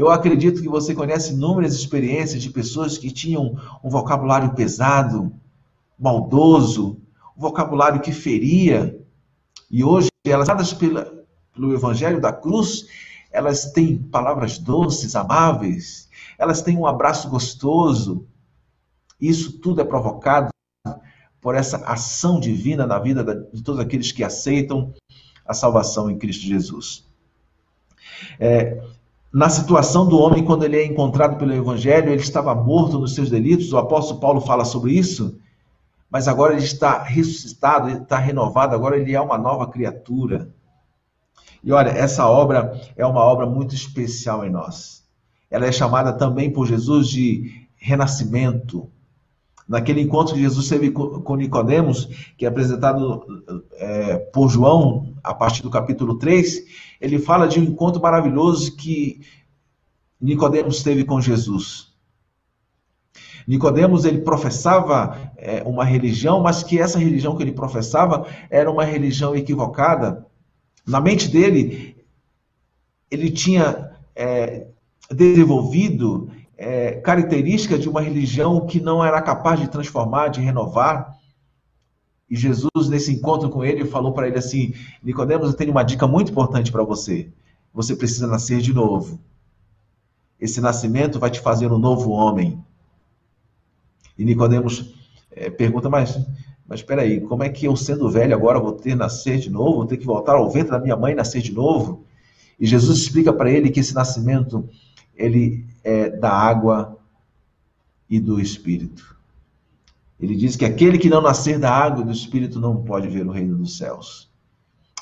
Eu 0.00 0.08
acredito 0.10 0.62
que 0.62 0.68
você 0.68 0.94
conhece 0.94 1.34
inúmeras 1.34 1.74
experiências 1.74 2.40
de 2.40 2.48
pessoas 2.48 2.96
que 2.96 3.10
tinham 3.10 3.54
um 3.84 3.90
vocabulário 3.90 4.54
pesado, 4.54 5.30
maldoso, 5.98 6.98
um 7.36 7.40
vocabulário 7.42 8.00
que 8.00 8.10
feria, 8.10 8.98
e 9.70 9.84
hoje 9.84 10.08
elas, 10.24 10.48
dadas 10.48 10.72
pela, 10.72 11.22
pelo 11.52 11.74
Evangelho 11.74 12.18
da 12.18 12.32
Cruz, 12.32 12.86
elas 13.30 13.72
têm 13.72 13.98
palavras 13.98 14.56
doces, 14.56 15.14
amáveis, 15.14 16.08
elas 16.38 16.62
têm 16.62 16.78
um 16.78 16.86
abraço 16.86 17.28
gostoso. 17.28 18.26
Isso 19.20 19.58
tudo 19.58 19.82
é 19.82 19.84
provocado 19.84 20.48
por 21.42 21.54
essa 21.54 21.76
ação 21.84 22.40
divina 22.40 22.86
na 22.86 22.98
vida 22.98 23.46
de 23.52 23.62
todos 23.62 23.78
aqueles 23.78 24.12
que 24.12 24.24
aceitam 24.24 24.94
a 25.44 25.52
salvação 25.52 26.10
em 26.10 26.16
Cristo 26.16 26.46
Jesus. 26.46 27.04
É, 28.38 28.82
na 29.32 29.48
situação 29.48 30.08
do 30.08 30.18
homem, 30.18 30.44
quando 30.44 30.64
ele 30.64 30.76
é 30.76 30.84
encontrado 30.84 31.38
pelo 31.38 31.52
Evangelho, 31.52 32.10
ele 32.10 32.20
estava 32.20 32.54
morto 32.54 32.98
nos 32.98 33.14
seus 33.14 33.30
delitos, 33.30 33.72
o 33.72 33.78
apóstolo 33.78 34.18
Paulo 34.18 34.40
fala 34.40 34.64
sobre 34.64 34.92
isso, 34.92 35.38
mas 36.10 36.26
agora 36.26 36.54
ele 36.54 36.64
está 36.64 37.02
ressuscitado, 37.04 37.88
ele 37.88 38.02
está 38.02 38.18
renovado, 38.18 38.74
agora 38.74 38.98
ele 38.98 39.14
é 39.14 39.20
uma 39.20 39.38
nova 39.38 39.68
criatura. 39.68 40.52
E 41.62 41.70
olha, 41.72 41.90
essa 41.90 42.28
obra 42.28 42.72
é 42.96 43.06
uma 43.06 43.20
obra 43.20 43.46
muito 43.46 43.72
especial 43.72 44.44
em 44.44 44.50
nós. 44.50 45.04
Ela 45.48 45.66
é 45.66 45.72
chamada 45.72 46.12
também 46.12 46.52
por 46.52 46.66
Jesus 46.66 47.08
de 47.08 47.68
renascimento, 47.76 48.90
naquele 49.70 50.00
encontro 50.00 50.34
que 50.34 50.40
Jesus 50.40 50.68
teve 50.68 50.90
com 50.90 51.36
Nicodemos, 51.36 52.06
que 52.36 52.44
é 52.44 52.48
apresentado 52.48 53.24
é, 53.74 54.16
por 54.16 54.48
João, 54.48 55.14
a 55.22 55.32
partir 55.32 55.62
do 55.62 55.70
capítulo 55.70 56.18
3, 56.18 56.64
ele 57.00 57.20
fala 57.20 57.46
de 57.46 57.60
um 57.60 57.62
encontro 57.62 58.02
maravilhoso 58.02 58.76
que 58.76 59.20
Nicodemos 60.20 60.82
teve 60.82 61.04
com 61.04 61.20
Jesus. 61.20 61.92
Nicodemos 63.46 64.04
ele 64.04 64.22
professava 64.22 65.32
é, 65.36 65.62
uma 65.62 65.84
religião, 65.84 66.40
mas 66.40 66.64
que 66.64 66.80
essa 66.80 66.98
religião 66.98 67.36
que 67.36 67.42
ele 67.44 67.52
professava 67.52 68.26
era 68.50 68.68
uma 68.68 68.84
religião 68.84 69.36
equivocada. 69.36 70.26
Na 70.84 71.00
mente 71.00 71.28
dele, 71.28 71.94
ele 73.08 73.30
tinha 73.30 73.92
é, 74.16 74.66
desenvolvido 75.08 76.28
é, 76.60 76.92
característica 77.00 77.78
de 77.78 77.88
uma 77.88 78.02
religião 78.02 78.66
que 78.66 78.82
não 78.82 79.02
era 79.02 79.22
capaz 79.22 79.58
de 79.58 79.66
transformar, 79.66 80.28
de 80.28 80.42
renovar. 80.42 81.18
E 82.28 82.36
Jesus, 82.36 82.86
nesse 82.90 83.10
encontro 83.10 83.48
com 83.48 83.64
ele, 83.64 83.86
falou 83.86 84.12
para 84.12 84.28
ele 84.28 84.36
assim: 84.36 84.74
Nicodemos, 85.02 85.48
eu 85.48 85.54
tenho 85.54 85.70
uma 85.70 85.82
dica 85.82 86.06
muito 86.06 86.30
importante 86.30 86.70
para 86.70 86.82
você. 86.82 87.32
Você 87.72 87.96
precisa 87.96 88.26
nascer 88.26 88.60
de 88.60 88.74
novo. 88.74 89.18
Esse 90.38 90.60
nascimento 90.60 91.18
vai 91.18 91.30
te 91.30 91.40
fazer 91.40 91.72
um 91.72 91.78
novo 91.78 92.10
homem. 92.10 92.62
E 94.18 94.24
Nicodemos 94.24 94.94
é, 95.30 95.48
pergunta, 95.48 95.88
mas, 95.88 96.18
mas 96.68 96.80
espera 96.80 97.00
aí, 97.00 97.22
como 97.22 97.42
é 97.42 97.48
que 97.48 97.64
eu 97.64 97.74
sendo 97.74 98.10
velho 98.10 98.34
agora 98.34 98.60
vou 98.60 98.72
ter 98.72 98.94
nascer 98.94 99.38
de 99.38 99.48
novo? 99.48 99.76
Vou 99.76 99.86
ter 99.86 99.96
que 99.96 100.04
voltar 100.04 100.34
ao 100.34 100.50
ventre 100.50 100.72
da 100.72 100.78
minha 100.78 100.96
mãe 100.96 101.12
e 101.12 101.16
nascer 101.16 101.40
de 101.40 101.52
novo? 101.52 102.04
E 102.58 102.66
Jesus 102.66 102.98
explica 102.98 103.32
para 103.32 103.50
ele 103.50 103.70
que 103.70 103.80
esse 103.80 103.94
nascimento 103.94 104.68
ele 105.16 105.69
é 105.82 106.10
da 106.10 106.30
água 106.30 106.98
e 108.08 108.18
do 108.18 108.40
Espírito. 108.40 109.16
Ele 110.18 110.36
diz 110.36 110.54
que 110.56 110.64
aquele 110.64 110.98
que 110.98 111.08
não 111.08 111.22
nascer 111.22 111.58
da 111.58 111.72
água 111.72 112.02
e 112.02 112.06
do 112.06 112.12
Espírito 112.12 112.60
não 112.60 112.82
pode 112.82 113.08
ver 113.08 113.26
o 113.26 113.30
reino 113.30 113.56
dos 113.56 113.78
céus. 113.78 114.30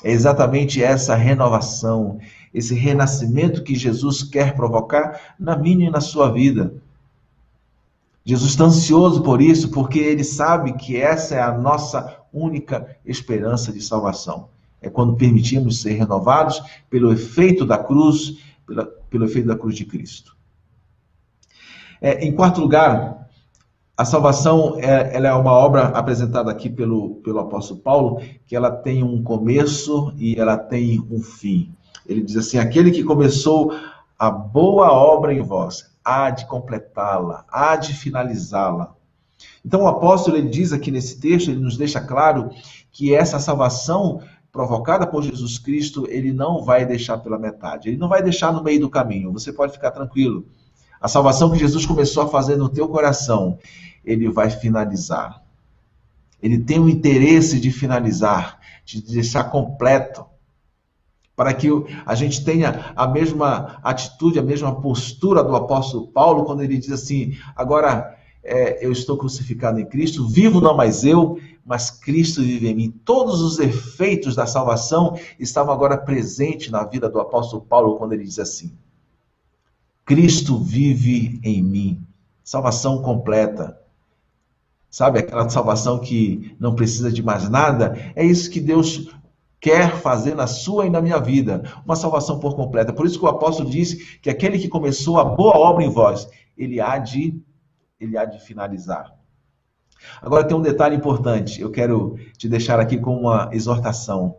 É 0.01 0.11
exatamente 0.11 0.81
essa 0.81 1.13
renovação, 1.15 2.19
esse 2.53 2.73
renascimento 2.73 3.63
que 3.63 3.75
Jesus 3.75 4.23
quer 4.23 4.55
provocar 4.55 5.35
na 5.37 5.57
minha 5.57 5.87
e 5.87 5.91
na 5.91 5.99
sua 5.99 6.31
vida. 6.31 6.73
Jesus 8.23 8.51
está 8.51 8.65
ansioso 8.65 9.21
por 9.21 9.41
isso, 9.41 9.69
porque 9.71 9.99
ele 9.99 10.23
sabe 10.23 10.73
que 10.73 10.95
essa 10.95 11.35
é 11.35 11.41
a 11.41 11.57
nossa 11.57 12.17
única 12.31 12.95
esperança 13.05 13.73
de 13.73 13.81
salvação. 13.81 14.49
É 14.81 14.89
quando 14.89 15.17
permitimos 15.17 15.81
ser 15.81 15.93
renovados 15.93 16.61
pelo 16.89 17.11
efeito 17.11 17.65
da 17.65 17.77
cruz, 17.77 18.37
pela, 18.65 18.85
pelo 18.85 19.25
efeito 19.25 19.47
da 19.47 19.57
cruz 19.57 19.75
de 19.75 19.83
Cristo. 19.83 20.37
É, 22.01 22.25
em 22.25 22.31
quarto 22.31 22.61
lugar, 22.61 23.27
a 23.97 24.05
salvação 24.05 24.77
é, 24.79 25.15
ela 25.15 25.27
é 25.27 25.33
uma 25.33 25.51
obra 25.51 25.87
apresentada 25.87 26.49
aqui 26.49 26.69
pelo, 26.69 27.15
pelo 27.15 27.39
apóstolo 27.39 27.81
Paulo, 27.81 28.21
que 28.47 28.55
ela 28.55 28.71
tem 28.71 29.03
um 29.03 29.21
começo 29.21 30.13
e 30.17 30.39
ela 30.39 30.57
tem 30.57 31.05
um 31.11 31.21
fim. 31.21 31.73
Ele 32.05 32.21
diz 32.21 32.37
assim: 32.37 32.57
aquele 32.57 32.91
que 32.91 33.03
começou 33.03 33.73
a 34.17 34.31
boa 34.31 34.91
obra 34.91 35.33
em 35.33 35.41
vós, 35.41 35.91
há 36.03 36.29
de 36.29 36.45
completá-la, 36.45 37.45
há 37.51 37.75
de 37.75 37.93
finalizá-la. 37.93 38.95
Então 39.65 39.83
o 39.83 39.87
apóstolo 39.87 40.37
ele 40.37 40.49
diz 40.49 40.71
aqui 40.71 40.91
nesse 40.91 41.19
texto, 41.19 41.51
ele 41.51 41.59
nos 41.59 41.77
deixa 41.77 41.99
claro 41.99 42.49
que 42.91 43.13
essa 43.13 43.39
salvação 43.39 44.21
provocada 44.51 45.05
por 45.05 45.23
Jesus 45.23 45.59
Cristo, 45.59 46.07
ele 46.09 46.33
não 46.33 46.63
vai 46.63 46.85
deixar 46.85 47.17
pela 47.19 47.37
metade, 47.37 47.89
ele 47.89 47.97
não 47.97 48.09
vai 48.09 48.23
deixar 48.23 48.51
no 48.51 48.63
meio 48.63 48.79
do 48.79 48.89
caminho. 48.89 49.31
Você 49.31 49.53
pode 49.53 49.73
ficar 49.73 49.91
tranquilo. 49.91 50.45
A 51.01 51.07
salvação 51.07 51.51
que 51.51 51.59
Jesus 51.59 51.85
começou 51.85 52.23
a 52.23 52.27
fazer 52.27 52.57
no 52.57 52.69
teu 52.69 52.87
coração, 52.87 53.57
ele 54.03 54.29
vai 54.29 54.49
finalizar. 54.49 55.41
Ele 56.41 56.57
tem 56.57 56.79
o 56.79 56.89
interesse 56.89 57.59
de 57.59 57.71
finalizar, 57.71 58.59
de 58.85 59.01
deixar 59.01 59.45
completo, 59.45 60.25
para 61.35 61.53
que 61.53 61.69
a 62.05 62.15
gente 62.15 62.43
tenha 62.43 62.91
a 62.95 63.07
mesma 63.07 63.79
atitude, 63.81 64.39
a 64.39 64.43
mesma 64.43 64.81
postura 64.81 65.41
do 65.41 65.55
apóstolo 65.55 66.07
Paulo, 66.07 66.43
quando 66.43 66.61
ele 66.61 66.77
diz 66.77 66.91
assim: 66.91 67.37
agora 67.55 68.17
é, 68.43 68.85
eu 68.85 68.91
estou 68.91 69.17
crucificado 69.17 69.79
em 69.79 69.85
Cristo, 69.85 70.27
vivo 70.27 70.59
não 70.59 70.75
mais 70.75 71.05
eu, 71.05 71.39
mas 71.65 71.89
Cristo 71.89 72.41
vive 72.41 72.67
em 72.67 72.75
mim. 72.75 72.91
Todos 73.05 73.41
os 73.41 73.57
efeitos 73.57 74.35
da 74.35 74.45
salvação 74.45 75.17
estavam 75.39 75.73
agora 75.73 75.97
presentes 75.97 76.69
na 76.71 76.83
vida 76.83 77.09
do 77.09 77.21
apóstolo 77.21 77.61
Paulo, 77.61 77.95
quando 77.95 78.11
ele 78.11 78.23
diz 78.25 78.39
assim: 78.39 78.73
Cristo 80.09 80.57
vive 80.57 81.39
em 81.43 81.61
mim. 81.61 82.03
Salvação 82.43 82.99
completa. 83.03 83.79
Sabe 84.89 85.19
aquela 85.19 85.47
salvação 85.49 85.99
que 85.99 86.57
não 86.59 86.73
precisa 86.73 87.11
de 87.11 87.21
mais 87.21 87.47
nada? 87.47 87.95
É 88.15 88.25
isso 88.25 88.49
que 88.49 88.59
Deus 88.59 89.15
quer 89.59 89.97
fazer 89.97 90.33
na 90.33 90.47
sua 90.47 90.87
e 90.87 90.89
na 90.89 90.99
minha 90.99 91.19
vida. 91.19 91.61
Uma 91.85 91.95
salvação 91.95 92.39
por 92.39 92.55
completa. 92.55 92.91
Por 92.91 93.05
isso 93.05 93.19
que 93.19 93.25
o 93.25 93.27
apóstolo 93.27 93.69
disse 93.69 94.17
que 94.17 94.31
aquele 94.31 94.57
que 94.57 94.67
começou 94.67 95.19
a 95.19 95.23
boa 95.23 95.55
obra 95.55 95.83
em 95.83 95.91
vós, 95.91 96.27
ele 96.57 96.81
há 96.81 96.97
de, 96.97 97.39
ele 97.99 98.17
há 98.17 98.25
de 98.25 98.39
finalizar. 98.39 99.13
Agora 100.23 100.43
tem 100.43 100.57
um 100.57 100.61
detalhe 100.63 100.95
importante. 100.95 101.61
Eu 101.61 101.69
quero 101.69 102.17
te 102.35 102.49
deixar 102.49 102.79
aqui 102.79 102.97
com 102.97 103.15
uma 103.15 103.51
exortação. 103.53 104.37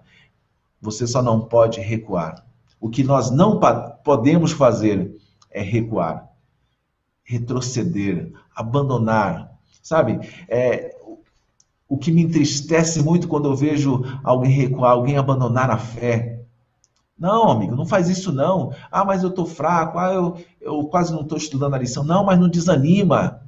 Você 0.83 1.07
só 1.07 1.23
não 1.23 1.43
pode 1.43 1.81
recuar. 1.81 2.45
O 2.81 2.91
que 2.91 3.05
nós 3.05 3.31
não 3.31 3.61
podemos 4.03 4.51
fazer 4.51 5.20
é 5.51 5.63
recuar, 5.63 6.29
retroceder, 7.25 8.33
abandonar. 8.55 9.51
Sabe, 9.83 10.21
é, 10.49 10.95
o 11.89 11.99
que 11.99 12.13
me 12.13 12.23
entristece 12.23 13.03
muito 13.03 13.27
quando 13.27 13.49
eu 13.49 13.57
vejo 13.57 14.03
alguém 14.23 14.53
recuar, 14.53 14.93
alguém 14.93 15.17
abandonar 15.17 15.71
a 15.71 15.79
fé. 15.79 16.41
Não, 17.19 17.51
amigo, 17.51 17.77
não 17.77 17.85
faz 17.85 18.09
isso 18.09 18.33
não. 18.33 18.73
Ah, 18.91 19.05
mas 19.05 19.23
eu 19.23 19.29
estou 19.29 19.45
fraco, 19.45 19.99
ah, 19.99 20.13
eu, 20.13 20.37
eu 20.61 20.85
quase 20.85 21.13
não 21.13 21.23
estou 21.23 21.37
estudando 21.37 21.75
a 21.75 21.79
lição. 21.79 22.05
Não, 22.05 22.25
mas 22.25 22.39
não 22.39 22.49
desanima. 22.49 23.43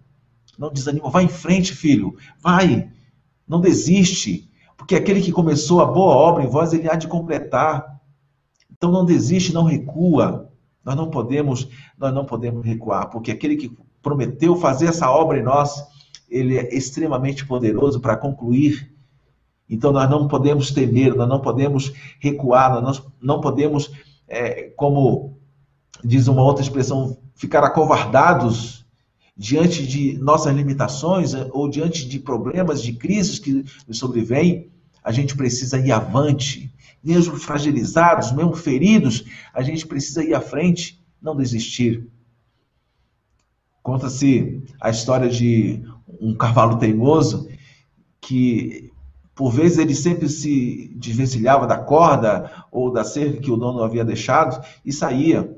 Não 0.59 0.71
desanima. 0.71 1.09
Vai 1.09 1.25
em 1.25 1.29
frente, 1.29 1.73
filho. 1.73 2.17
Vai. 2.39 2.91
Não 3.49 3.61
desiste. 3.61 4.51
Porque 4.77 4.95
aquele 4.95 5.23
que 5.23 5.33
começou 5.33 5.81
a 5.81 5.87
boa 5.87 6.15
obra 6.15 6.45
em 6.45 6.49
vós, 6.49 6.73
ele 6.73 6.91
há 6.91 6.97
de 6.97 7.09
completar. 7.09 8.01
Então 8.71 8.91
não 8.91 9.05
desiste, 9.05 9.55
não 9.55 9.65
recua. 9.65 10.52
Nós 10.85 10.97
não 10.97 11.11
podemos, 11.11 11.69
nós 11.99 12.13
não 12.13 12.25
podemos 12.25 12.65
recuar, 12.65 13.09
porque 13.11 13.31
aquele 13.31 13.57
que 13.57 13.77
prometeu 14.03 14.57
fazer 14.57 14.87
essa 14.87 15.11
obra 15.11 15.39
em 15.39 15.43
nós, 15.43 15.75
ele 16.29 16.59
é 16.59 16.75
extremamente 16.75 17.47
poderoso 17.47 18.01
para 18.01 18.17
concluir. 18.17 18.93
Então 19.69 19.93
nós 19.93 20.11
não 20.11 20.27
podemos 20.27 20.71
temer, 20.71 21.15
nós 21.15 21.29
não 21.29 21.41
podemos 21.41 21.93
recuar, 22.21 22.81
nós 22.83 23.03
não 23.21 23.41
podemos, 23.41 23.91
é, 24.29 24.73
como 24.77 25.39
diz 26.05 26.27
uma 26.27 26.43
outra 26.43 26.63
expressão, 26.63 27.17
ficar 27.35 27.63
acovardados 27.65 28.85
diante 29.37 29.87
de 29.87 30.19
nossas 30.19 30.55
limitações 30.55 31.35
é, 31.35 31.49
ou 31.53 31.69
diante 31.69 32.09
de 32.09 32.19
problemas, 32.19 32.83
de 32.83 32.93
crises 32.93 33.39
que 33.39 33.65
nos 33.87 33.99
sobrevêm. 33.99 34.71
A 35.03 35.11
gente 35.11 35.37
precisa 35.37 35.79
ir 35.79 35.91
avante, 35.91 36.72
mesmo 37.03 37.37
fragilizados, 37.37 38.33
mesmo 38.33 38.55
feridos, 38.55 39.25
a 39.53 39.63
gente 39.63 39.87
precisa 39.87 40.23
ir 40.23 40.35
à 40.35 40.41
frente, 40.41 41.03
não 41.21 41.37
desistir. 41.37 42.09
Conta-se 43.83 44.63
a 44.81 44.91
história 44.91 45.29
de 45.29 45.83
um 46.21 46.35
cavalo 46.35 46.79
teimoso 46.79 47.49
que, 48.21 48.93
por 49.35 49.51
vezes, 49.51 49.79
ele 49.79 49.95
sempre 49.95 50.29
se 50.29 50.93
desvencilhava 50.95 51.67
da 51.67 51.79
corda 51.79 52.65
ou 52.71 52.93
da 52.93 53.03
cerca 53.03 53.41
que 53.41 53.51
o 53.51 53.57
dono 53.57 53.83
havia 53.83 54.05
deixado 54.05 54.65
e 54.85 54.93
saía. 54.93 55.53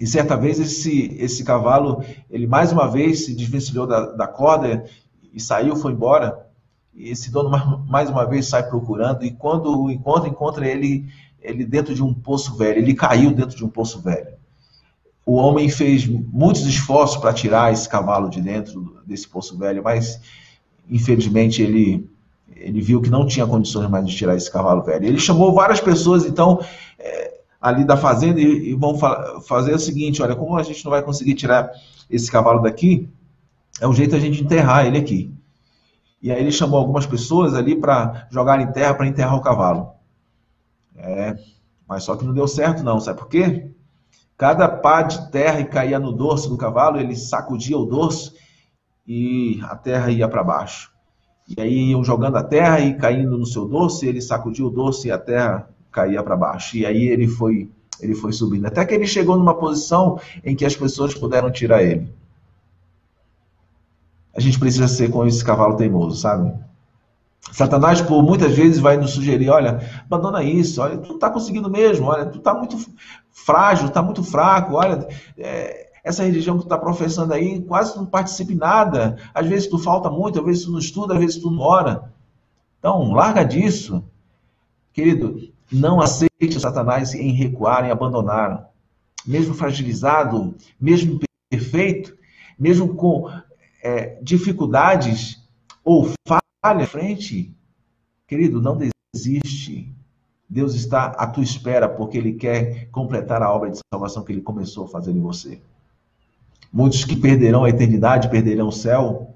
E 0.00 0.06
certa 0.06 0.36
vez 0.36 0.58
esse, 0.58 1.16
esse 1.18 1.44
cavalo, 1.44 2.04
ele 2.28 2.46
mais 2.46 2.72
uma 2.72 2.88
vez 2.88 3.24
se 3.24 3.34
desvencilhou 3.34 3.86
da, 3.86 4.12
da 4.12 4.26
corda 4.26 4.84
e 5.32 5.40
saiu, 5.40 5.76
foi 5.76 5.92
embora 5.92 6.45
esse 6.96 7.30
dono 7.30 7.50
mais 7.88 8.08
uma 8.08 8.24
vez 8.24 8.46
sai 8.46 8.68
procurando 8.68 9.24
e 9.24 9.30
quando 9.30 9.84
o 9.84 9.90
encontra, 9.90 10.28
encontra 10.28 10.66
ele, 10.66 11.06
ele 11.40 11.64
dentro 11.64 11.94
de 11.94 12.02
um 12.02 12.14
poço 12.14 12.56
velho. 12.56 12.78
Ele 12.78 12.94
caiu 12.94 13.32
dentro 13.32 13.56
de 13.56 13.64
um 13.64 13.68
poço 13.68 14.00
velho. 14.00 14.34
O 15.24 15.34
homem 15.34 15.68
fez 15.68 16.06
muitos 16.06 16.64
esforços 16.66 17.16
para 17.16 17.32
tirar 17.32 17.72
esse 17.72 17.88
cavalo 17.88 18.30
de 18.30 18.40
dentro 18.40 18.96
desse 19.04 19.28
poço 19.28 19.58
velho, 19.58 19.82
mas 19.82 20.20
infelizmente 20.88 21.62
ele 21.62 22.08
ele 22.54 22.80
viu 22.80 23.02
que 23.02 23.10
não 23.10 23.26
tinha 23.26 23.46
condições 23.46 23.88
mais 23.90 24.06
de 24.06 24.16
tirar 24.16 24.34
esse 24.34 24.50
cavalo 24.50 24.82
velho. 24.82 25.04
Ele 25.04 25.18
chamou 25.18 25.52
várias 25.52 25.80
pessoas, 25.80 26.24
então, 26.24 26.60
é, 26.98 27.34
ali 27.60 27.84
da 27.84 27.96
fazenda 27.96 28.40
e, 28.40 28.70
e 28.70 28.74
vão 28.74 28.96
fa 28.96 29.40
fazer 29.42 29.74
o 29.74 29.78
seguinte: 29.78 30.22
olha, 30.22 30.34
como 30.34 30.56
a 30.56 30.62
gente 30.62 30.84
não 30.84 30.90
vai 30.90 31.02
conseguir 31.02 31.34
tirar 31.34 31.70
esse 32.08 32.30
cavalo 32.30 32.62
daqui, 32.62 33.08
é 33.80 33.86
o 33.86 33.92
jeito 33.92 34.16
a 34.16 34.18
gente 34.18 34.42
enterrar 34.42 34.86
ele 34.86 34.98
aqui. 34.98 35.30
E 36.22 36.32
aí 36.32 36.40
ele 36.40 36.52
chamou 36.52 36.78
algumas 36.78 37.06
pessoas 37.06 37.54
ali 37.54 37.76
para 37.76 38.26
jogar 38.30 38.60
em 38.60 38.72
terra 38.72 38.94
para 38.94 39.06
enterrar 39.06 39.36
o 39.36 39.42
cavalo. 39.42 39.90
É, 40.96 41.36
mas 41.86 42.04
só 42.04 42.16
que 42.16 42.24
não 42.24 42.32
deu 42.32 42.48
certo 42.48 42.82
não, 42.82 42.98
sabe 42.98 43.18
por 43.18 43.28
quê? 43.28 43.70
Cada 44.36 44.68
pá 44.68 45.02
de 45.02 45.30
terra 45.30 45.62
que 45.62 45.70
caía 45.70 45.98
no 45.98 46.12
dorso 46.12 46.48
do 46.48 46.56
cavalo, 46.56 46.98
ele 46.98 47.16
sacudia 47.16 47.76
o 47.76 47.86
dorso 47.86 48.34
e 49.06 49.60
a 49.62 49.76
terra 49.76 50.10
ia 50.10 50.28
para 50.28 50.42
baixo. 50.42 50.90
E 51.48 51.60
aí 51.60 51.90
iam 51.90 52.02
jogando 52.02 52.36
a 52.36 52.42
terra 52.42 52.80
e 52.80 52.96
caindo 52.96 53.38
no 53.38 53.46
seu 53.46 53.66
dorso, 53.66 54.04
ele 54.04 54.20
sacudia 54.20 54.66
o 54.66 54.70
dorso 54.70 55.06
e 55.06 55.12
a 55.12 55.18
terra 55.18 55.68
caía 55.92 56.22
para 56.22 56.36
baixo. 56.36 56.76
E 56.76 56.84
aí 56.84 57.06
ele 57.06 57.28
foi, 57.28 57.70
ele 58.00 58.14
foi 58.14 58.32
subindo, 58.32 58.66
até 58.66 58.84
que 58.84 58.94
ele 58.94 59.06
chegou 59.06 59.36
numa 59.36 59.54
posição 59.54 60.18
em 60.44 60.56
que 60.56 60.64
as 60.64 60.76
pessoas 60.76 61.14
puderam 61.14 61.50
tirar 61.50 61.82
ele 61.82 62.12
a 64.36 64.40
gente 64.40 64.58
precisa 64.58 64.86
ser 64.86 65.10
com 65.10 65.26
esse 65.26 65.44
cavalo 65.44 65.76
teimoso, 65.76 66.16
sabe? 66.16 66.52
Satanás, 67.52 68.00
por 68.02 68.22
muitas 68.22 68.52
vezes, 68.52 68.78
vai 68.78 68.96
nos 68.96 69.12
sugerir: 69.12 69.48
olha, 69.48 69.80
abandona 70.04 70.42
isso, 70.42 70.82
olha, 70.82 70.98
tu 70.98 71.14
está 71.14 71.30
conseguindo 71.30 71.70
mesmo, 71.70 72.06
olha, 72.06 72.26
tu 72.26 72.38
está 72.38 72.54
muito 72.54 72.76
frágil, 73.30 73.86
está 73.86 74.02
muito 74.02 74.22
fraco, 74.22 74.74
olha, 74.74 75.06
é, 75.38 75.90
essa 76.04 76.24
religião 76.24 76.56
que 76.56 76.62
tu 76.62 76.66
está 76.66 76.78
professando 76.78 77.32
aí 77.32 77.60
quase 77.62 77.96
não 77.96 78.06
participa 78.06 78.52
em 78.52 78.56
nada. 78.56 79.16
Às 79.34 79.46
vezes 79.46 79.68
tu 79.68 79.78
falta 79.78 80.10
muito, 80.10 80.38
às 80.38 80.44
vezes 80.44 80.64
tu 80.64 80.72
não 80.72 80.78
estuda, 80.78 81.14
às 81.14 81.20
vezes 81.20 81.38
tu 81.38 81.50
não 81.50 81.60
ora. 81.60 82.12
Então, 82.78 83.12
larga 83.12 83.42
disso. 83.44 84.04
Querido, 84.92 85.50
não 85.70 86.00
aceite 86.00 86.60
Satanás 86.60 87.14
em 87.14 87.32
recuar, 87.32 87.84
em 87.84 87.90
abandonar. 87.90 88.70
Mesmo 89.26 89.54
fragilizado, 89.54 90.54
mesmo 90.80 91.18
perfeito, 91.50 92.16
mesmo 92.58 92.94
com 92.94 93.28
é, 93.86 94.18
dificuldades 94.20 95.40
ou 95.84 96.10
falha 96.26 96.42
à 96.60 96.86
frente, 96.86 97.54
querido, 98.26 98.60
não 98.60 98.76
desiste. 98.76 99.88
Deus 100.48 100.74
está 100.74 101.06
à 101.06 101.26
tua 101.28 101.44
espera 101.44 101.88
porque 101.88 102.18
Ele 102.18 102.32
quer 102.32 102.88
completar 102.90 103.42
a 103.42 103.52
obra 103.52 103.70
de 103.70 103.78
salvação 103.92 104.24
que 104.24 104.32
Ele 104.32 104.40
começou 104.40 104.86
a 104.86 104.88
fazer 104.88 105.12
em 105.12 105.20
você. 105.20 105.60
Muitos 106.72 107.04
que 107.04 107.14
perderão 107.14 107.62
a 107.62 107.70
eternidade, 107.70 108.28
perderão 108.28 108.68
o 108.68 108.72
céu, 108.72 109.34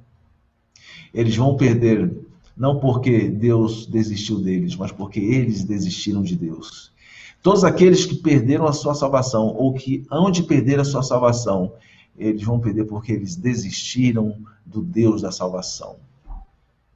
eles 1.14 1.36
vão 1.36 1.56
perder 1.56 2.12
não 2.56 2.80
porque 2.80 3.28
Deus 3.28 3.86
desistiu 3.86 4.40
deles, 4.40 4.74
mas 4.74 4.90
porque 4.90 5.20
eles 5.20 5.62
desistiram 5.62 6.22
de 6.22 6.34
Deus. 6.34 6.92
Todos 7.40 7.62
aqueles 7.62 8.04
que 8.04 8.16
perderam 8.16 8.66
a 8.66 8.72
sua 8.72 8.94
salvação 8.94 9.54
ou 9.56 9.72
que 9.72 10.04
hão 10.10 10.28
de 10.30 10.42
perder 10.42 10.80
a 10.80 10.84
sua 10.84 11.02
salvação, 11.02 11.72
eles 12.20 12.42
vão 12.42 12.60
perder 12.60 12.84
porque 12.84 13.12
eles 13.12 13.34
desistiram 13.34 14.36
do 14.64 14.82
Deus 14.82 15.22
da 15.22 15.32
salvação. 15.32 15.98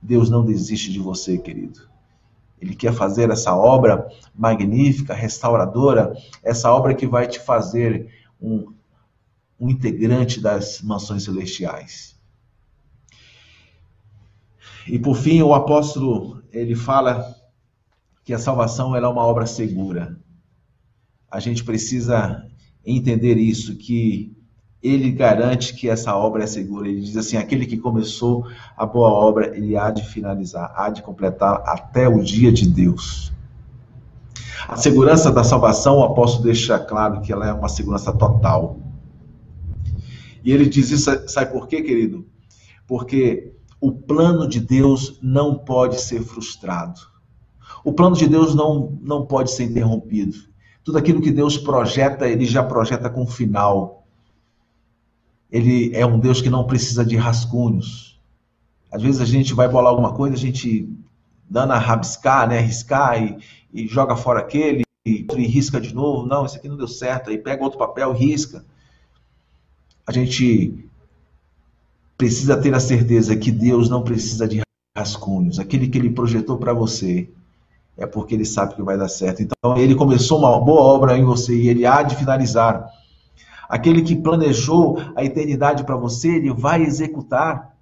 Deus 0.01 0.29
não 0.29 0.45
desiste 0.45 0.93
de 0.93 0.99
você, 0.99 1.39
querido. 1.39 1.89
Ele 2.61 2.75
quer 2.75 2.93
fazer 2.93 3.31
essa 3.31 3.57
obra 3.57 4.07
magnífica, 4.35 5.15
restauradora, 5.15 6.15
essa 6.43 6.71
obra 6.71 6.95
que 6.95 7.07
vai 7.07 7.27
te 7.27 7.41
fazer 7.41 8.11
um, 8.41 8.73
um 9.59 9.71
integrante 9.71 10.41
das 10.41 10.83
mansões 10.83 11.25
celestiais. 11.25 12.15
E 14.87 14.99
por 14.99 15.17
fim, 15.17 15.41
o 15.41 15.55
apóstolo, 15.55 16.43
ele 16.53 16.75
fala 16.75 17.35
que 18.23 18.35
a 18.35 18.39
salvação 18.39 18.95
é 18.95 19.09
uma 19.09 19.23
obra 19.23 19.47
segura. 19.47 20.19
A 21.31 21.41
gente 21.41 21.65
precisa 21.65 22.47
entender 22.85 23.37
isso, 23.39 23.77
que 23.77 24.37
ele 24.85 25.11
garante 25.11 25.73
que 25.75 25.89
essa 25.89 26.15
obra 26.15 26.45
é 26.45 26.47
segura. 26.47 26.87
Ele 26.87 27.01
diz 27.01 27.17
assim: 27.17 27.39
aquele 27.39 27.65
que 27.65 27.79
começou 27.79 28.47
a 28.77 28.85
boa 28.85 29.09
obra, 29.09 29.57
ele 29.57 29.75
há 29.79 29.91
de 29.91 30.05
finalizar, 30.07 30.71
há 30.77 30.91
de 30.91 31.03
completar 31.03 31.63
até 31.67 32.07
o 32.07 32.23
dia 32.23 32.53
de 32.53 32.69
Deus. 32.69 33.33
A 34.69 34.77
segurança 34.77 35.33
da 35.33 35.43
salvação, 35.43 35.99
o 35.99 36.05
apóstolo 36.05 36.45
deixa 36.45 36.79
claro 36.79 37.23
que 37.23 37.33
ela 37.33 37.49
é 37.49 37.53
uma 37.53 37.69
segurança 37.69 38.13
total. 38.13 38.79
E 40.45 40.53
ele 40.53 40.67
diz 40.67 40.91
isso, 40.91 41.11
sabe 41.29 41.51
por 41.51 41.67
quê, 41.67 41.81
querido? 41.81 42.27
Porque 42.87 43.55
o 43.81 43.91
plano 43.91 44.47
de 44.47 44.61
Deus 44.61 45.19
não 45.23 45.55
pode 45.55 46.01
ser 46.01 46.23
frustrado. 46.23 47.01
O 47.83 47.93
plano 47.93 48.17
de 48.17 48.27
Deus 48.27 48.55
não, 48.55 48.99
não 49.03 49.25
pode 49.27 49.51
ser 49.51 49.65
interrompido. 49.65 50.37
Tudo 50.83 50.99
aquilo 50.99 51.23
que 51.23 51.31
Deus 51.31 51.57
projeta, 51.57 52.29
ele 52.29 52.45
já 52.45 52.63
projeta 52.63 53.09
com 53.09 53.27
final. 53.27 54.04
Ele 55.55 55.95
é 55.95 56.05
um 56.05 56.19
Deus 56.19 56.43
que 56.43 56.51
não 56.51 56.67
precisa 56.67 57.05
de 57.05 57.17
rascunhos. 57.17 58.19
Às 58.91 59.01
vezes 59.01 59.21
a 59.21 59.25
gente 59.25 59.55
vai 59.55 59.69
bolar 59.69 59.91
alguma 59.91 60.13
coisa, 60.13 60.35
a 60.35 60.39
gente 60.39 60.93
dando 61.49 61.73
a 61.73 61.79
rabiscar, 61.79 62.49
né, 62.49 62.59
riscar 62.59 63.23
e, 63.23 63.39
e 63.73 63.87
joga 63.87 64.17
fora 64.17 64.41
aquele 64.41 64.83
e, 65.07 65.25
e 65.33 65.47
risca 65.47 65.81
de 65.81 65.95
novo. 65.95 66.27
Não, 66.27 66.45
isso 66.45 66.57
aqui 66.57 66.69
não 66.69 66.77
deu 66.77 66.89
certo. 66.89 67.31
Aí 67.31 67.39
pega 67.39 67.63
outro 67.63 67.79
papel, 67.79 68.13
risca. 68.13 68.65
A 70.05 70.11
gente 70.11 70.75
precisa 72.19 72.61
ter 72.61 72.75
a 72.75 72.81
certeza 72.81 73.37
que 73.37 73.53
Deus 73.53 73.89
não 73.89 74.03
precisa 74.03 74.49
de 74.49 74.61
rascunhos. 74.97 75.61
Aquele 75.61 75.87
que 75.87 75.99
ele 75.99 76.11
projetou 76.11 76.59
para 76.59 76.73
você 76.73 77.29
é 77.97 78.07
porque 78.07 78.35
ele 78.35 78.45
sabe 78.45 78.75
que 78.75 78.83
vai 78.83 78.99
dar 78.99 79.09
certo. 79.09 79.41
Então, 79.41 79.79
ele 79.79 79.95
começou 79.95 80.41
uma 80.41 80.59
boa 80.59 80.83
obra 80.83 81.17
em 81.17 81.25
você 81.25 81.55
e 81.55 81.69
ele 81.69 81.87
há 81.87 82.03
de 82.03 82.17
finalizar. 82.17 82.93
Aquele 83.69 84.03
que 84.03 84.17
planejou 84.17 84.99
a 85.15 85.25
eternidade 85.25 85.85
para 85.85 85.97
você, 85.97 86.37
ele 86.37 86.53
vai 86.53 86.83
executar. 86.83 87.75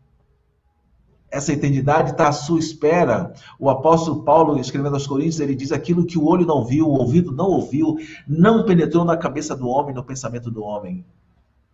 Essa 1.31 1.53
eternidade 1.53 2.11
está 2.11 2.29
à 2.29 2.33
sua 2.33 2.59
espera. 2.59 3.33
O 3.59 3.71
apóstolo 3.71 4.23
Paulo, 4.23 4.59
escrevendo 4.59 4.95
aos 4.95 5.07
Coríntios, 5.07 5.41
ele 5.41 5.55
diz: 5.55 5.73
aquilo 5.73 6.05
que 6.05 6.19
o 6.19 6.27
olho 6.27 6.47
não 6.47 6.65
viu, 6.65 6.87
o 6.87 6.99
ouvido 6.99 7.33
não 7.33 7.47
ouviu, 7.47 7.97
não 8.29 8.65
penetrou 8.65 9.05
na 9.05 9.17
cabeça 9.17 9.57
do 9.57 9.67
homem, 9.67 9.95
no 9.95 10.05
pensamento 10.05 10.51
do 10.51 10.63
homem 10.63 11.05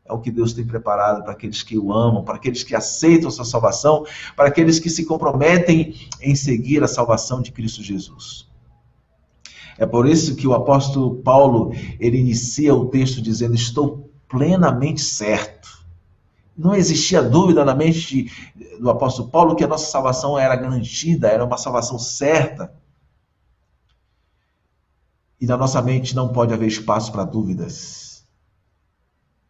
é 0.08 0.12
o 0.12 0.18
que 0.18 0.30
Deus 0.30 0.54
tem 0.54 0.66
preparado 0.66 1.22
para 1.22 1.32
aqueles 1.32 1.62
que 1.62 1.78
o 1.78 1.92
amam, 1.92 2.24
para 2.24 2.36
aqueles 2.36 2.64
que 2.64 2.74
aceitam 2.74 3.30
sua 3.30 3.44
salvação, 3.44 4.06
para 4.34 4.48
aqueles 4.48 4.80
que 4.80 4.88
se 4.88 5.04
comprometem 5.04 5.94
em 6.20 6.34
seguir 6.34 6.82
a 6.82 6.88
salvação 6.88 7.42
de 7.42 7.52
Cristo 7.52 7.82
Jesus. 7.82 8.47
É 9.78 9.86
por 9.86 10.08
isso 10.08 10.34
que 10.34 10.46
o 10.46 10.52
apóstolo 10.52 11.22
Paulo, 11.22 11.72
ele 12.00 12.18
inicia 12.18 12.74
o 12.74 12.86
texto 12.86 13.22
dizendo: 13.22 13.54
"Estou 13.54 14.10
plenamente 14.28 15.00
certo". 15.00 15.78
Não 16.56 16.74
existia 16.74 17.22
dúvida 17.22 17.64
na 17.64 17.72
mente 17.72 18.30
do 18.80 18.90
apóstolo 18.90 19.28
Paulo 19.28 19.54
que 19.54 19.62
a 19.62 19.68
nossa 19.68 19.88
salvação 19.88 20.36
era 20.36 20.56
garantida, 20.56 21.28
era 21.28 21.44
uma 21.44 21.56
salvação 21.56 21.96
certa. 21.98 22.74
E 25.40 25.46
na 25.46 25.56
nossa 25.56 25.80
mente 25.80 26.16
não 26.16 26.28
pode 26.32 26.52
haver 26.52 26.66
espaço 26.66 27.12
para 27.12 27.22
dúvidas. 27.22 28.26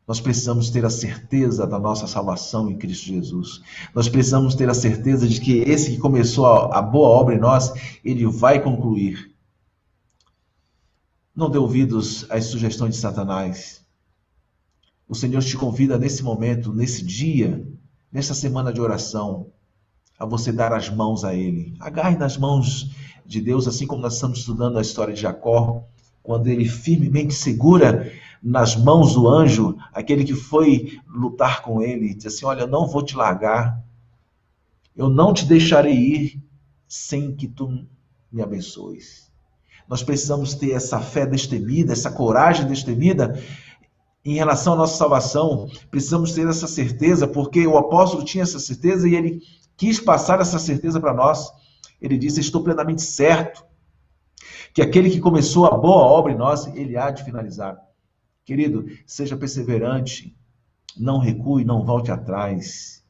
Nós 0.07 0.21
precisamos 0.21 0.71
ter 0.71 0.85
a 0.85 0.91
certeza 0.91 1.67
da 1.67 1.79
nossa 1.79 2.07
salvação 2.07 2.71
em 2.71 2.77
Cristo 2.77 3.07
Jesus. 3.07 3.63
Nós 3.95 4.09
precisamos 4.09 4.55
ter 4.55 4.69
a 4.69 4.75
certeza 4.75 5.27
de 5.27 5.41
que 5.41 5.59
esse 5.59 5.93
que 5.93 5.99
começou 5.99 6.47
a, 6.47 6.81
boa 6.81 7.09
obra 7.09 7.35
em 7.35 7.39
nós, 7.39 7.73
ele 8.03 8.27
vai 8.27 8.63
concluir. 8.63 9.35
Não 11.39 11.49
dê 11.49 11.57
ouvidos 11.57 12.27
às 12.33 12.47
sugestões 12.47 12.97
de 12.97 13.01
Satanás. 13.01 13.87
O 15.09 15.15
Senhor 15.15 15.41
te 15.41 15.57
convida 15.57 15.97
nesse 15.97 16.21
momento, 16.21 16.73
nesse 16.73 17.05
dia, 17.05 17.65
nessa 18.11 18.35
semana 18.35 18.73
de 18.73 18.81
oração, 18.81 19.47
a 20.19 20.27
você 20.27 20.51
dar 20.51 20.73
as 20.73 20.91
mãos 20.91 21.23
a 21.23 21.33
Ele. 21.33 21.77
Agarre 21.79 22.17
nas 22.17 22.37
mãos 22.37 22.91
de 23.25 23.41
Deus, 23.41 23.69
assim 23.69 23.87
como 23.87 24.03
nós 24.03 24.15
estamos 24.15 24.41
estudando 24.41 24.79
a 24.81 24.83
história 24.83 25.15
de 25.15 25.21
Jacó, 25.21 25.85
quando 26.25 26.49
ele 26.49 26.65
firmemente 26.65 27.35
segura 27.35 28.13
nas 28.43 28.75
mãos 28.75 29.15
do 29.15 29.29
anjo, 29.29 29.79
aquele 29.93 30.25
que 30.25 30.35
foi 30.35 30.99
lutar 31.07 31.63
com 31.63 31.81
ele, 31.81 32.15
diz 32.15 32.27
assim: 32.27 32.47
Olha, 32.47 32.63
eu 32.63 32.67
não 32.67 32.89
vou 32.89 33.05
te 33.05 33.15
largar, 33.15 33.81
eu 34.97 35.09
não 35.09 35.33
te 35.33 35.47
deixarei 35.47 35.95
ir 35.95 36.43
sem 36.89 37.33
que 37.33 37.47
tu 37.47 37.87
me 38.33 38.43
abençoes. 38.43 39.28
Nós 39.89 40.03
precisamos 40.03 40.55
ter 40.55 40.73
essa 40.73 41.01
fé 41.01 41.27
destemida, 41.27 41.93
essa 41.93 42.11
coragem 42.11 42.67
destemida 42.67 43.43
em 44.25 44.35
relação 44.35 44.75
à 44.75 44.77
nossa 44.77 44.97
salvação. 44.97 45.67
Precisamos 45.91 46.33
ter 46.33 46.47
essa 46.47 46.67
certeza, 46.67 47.27
porque 47.27 47.67
o 47.67 47.79
apóstolo 47.79 48.25
tinha 48.25 48.43
essa 48.43 48.59
certeza 48.59 49.09
e 49.09 49.15
ele 49.15 49.41
quis 49.77 49.99
passar 49.99 50.41
essa 50.41 50.59
certeza 50.59 51.01
para 51.01 51.15
nós. 51.15 51.51
Ele 52.01 52.19
disse: 52.19 52.41
Estou 52.41 52.63
plenamente 52.63 53.03
certo 53.03 53.65
que 54.75 54.83
aquele 54.83 55.11
que 55.11 55.21
começou 55.21 55.67
a 55.67 55.77
boa 55.77 56.05
obra 56.05 56.33
em 56.33 56.37
nós, 56.37 56.67
ele 56.67 56.97
há 56.97 57.11
de 57.11 57.25
finalizar. 57.25 57.79
Querido, 58.45 58.87
seja 59.07 59.37
perseverante, 59.37 60.37
não 60.97 61.19
recue, 61.19 61.65
não 61.65 61.85
volte 61.85 62.11
atrás. 62.11 63.03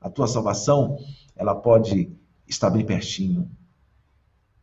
A 0.00 0.10
tua 0.10 0.26
salvação, 0.26 0.96
ela 1.36 1.54
pode 1.54 2.12
estar 2.48 2.70
bem 2.70 2.84
pertinho. 2.84 3.50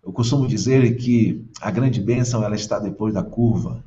Eu 0.07 0.13
costumo 0.13 0.47
dizer 0.47 0.95
que 0.95 1.45
a 1.59 1.69
grande 1.69 1.99
bênção 1.99 2.41
ela 2.41 2.55
está 2.55 2.79
depois 2.79 3.13
da 3.13 3.21
curva. 3.21 3.83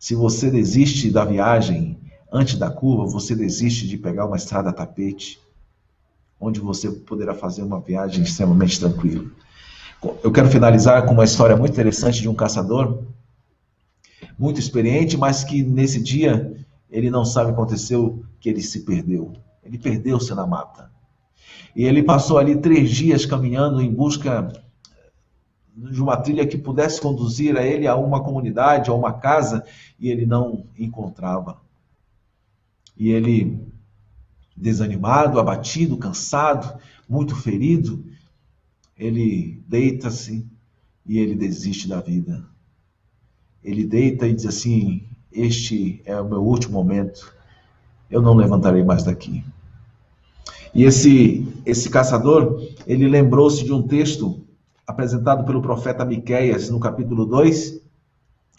Se 0.00 0.16
você 0.16 0.50
desiste 0.50 1.12
da 1.12 1.24
viagem 1.24 1.96
antes 2.32 2.58
da 2.58 2.68
curva, 2.72 3.06
você 3.06 3.36
desiste 3.36 3.86
de 3.86 3.96
pegar 3.96 4.26
uma 4.26 4.36
estrada 4.36 4.72
tapete, 4.72 5.40
onde 6.40 6.58
você 6.58 6.90
poderá 6.90 7.32
fazer 7.34 7.62
uma 7.62 7.80
viagem 7.80 8.24
extremamente 8.24 8.80
tranquila. 8.80 9.30
Eu 10.24 10.32
quero 10.32 10.50
finalizar 10.50 11.06
com 11.06 11.12
uma 11.12 11.24
história 11.24 11.56
muito 11.56 11.70
interessante 11.70 12.20
de 12.20 12.28
um 12.28 12.34
caçador 12.34 13.04
muito 14.36 14.58
experiente, 14.58 15.16
mas 15.16 15.44
que 15.44 15.62
nesse 15.62 16.02
dia 16.02 16.52
ele 16.90 17.12
não 17.12 17.24
sabe 17.24 17.52
o 17.52 17.54
que 17.54 17.60
aconteceu, 17.60 18.24
que 18.40 18.48
ele 18.48 18.60
se 18.60 18.80
perdeu. 18.80 19.34
Ele 19.62 19.78
perdeu-se 19.78 20.34
na 20.34 20.44
mata. 20.44 20.90
E 21.76 21.84
ele 21.84 22.02
passou 22.02 22.38
ali 22.38 22.56
três 22.56 22.90
dias 22.90 23.24
caminhando 23.24 23.80
em 23.80 23.92
busca 23.92 24.63
de 25.74 26.02
uma 26.02 26.16
trilha 26.16 26.46
que 26.46 26.56
pudesse 26.56 27.00
conduzir 27.00 27.56
a 27.56 27.64
ele 27.64 27.86
a 27.86 27.96
uma 27.96 28.22
comunidade, 28.22 28.90
a 28.90 28.94
uma 28.94 29.12
casa, 29.12 29.64
e 29.98 30.08
ele 30.08 30.24
não 30.24 30.66
encontrava. 30.78 31.60
E 32.96 33.10
ele, 33.10 33.60
desanimado, 34.56 35.40
abatido, 35.40 35.96
cansado, 35.96 36.78
muito 37.08 37.34
ferido, 37.34 38.04
ele 38.96 39.62
deita-se 39.66 40.46
e 41.04 41.18
ele 41.18 41.34
desiste 41.34 41.88
da 41.88 42.00
vida 42.00 42.54
ele 43.64 43.84
deita 43.84 44.28
e 44.28 44.34
diz 44.34 44.44
assim: 44.44 45.02
Este 45.32 46.02
é 46.04 46.20
o 46.20 46.28
meu 46.28 46.42
último 46.42 46.74
momento, 46.74 47.34
eu 48.10 48.20
não 48.20 48.34
levantarei 48.34 48.84
mais 48.84 49.02
daqui. 49.02 49.42
E 50.74 50.84
esse, 50.84 51.48
esse 51.64 51.88
caçador, 51.88 52.60
ele 52.86 53.08
lembrou-se 53.08 53.64
de 53.64 53.72
um 53.72 53.82
texto 53.82 54.43
apresentado 54.86 55.44
pelo 55.44 55.62
profeta 55.62 56.04
Miqueias 56.04 56.68
no 56.70 56.78
capítulo 56.78 57.24
2 57.24 57.80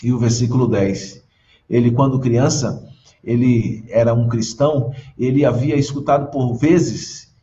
e 0.03 0.11
o 0.11 0.19
versículo 0.19 0.67
10. 0.67 1.23
Ele, 1.69 1.91
quando 1.91 2.19
criança, 2.19 2.87
ele 3.23 3.83
era 3.89 4.13
um 4.13 4.27
cristão, 4.27 4.93
ele 5.17 5.45
havia 5.45 5.75
escutado 5.75 6.29
por 6.31 6.55
vezes 6.55 7.33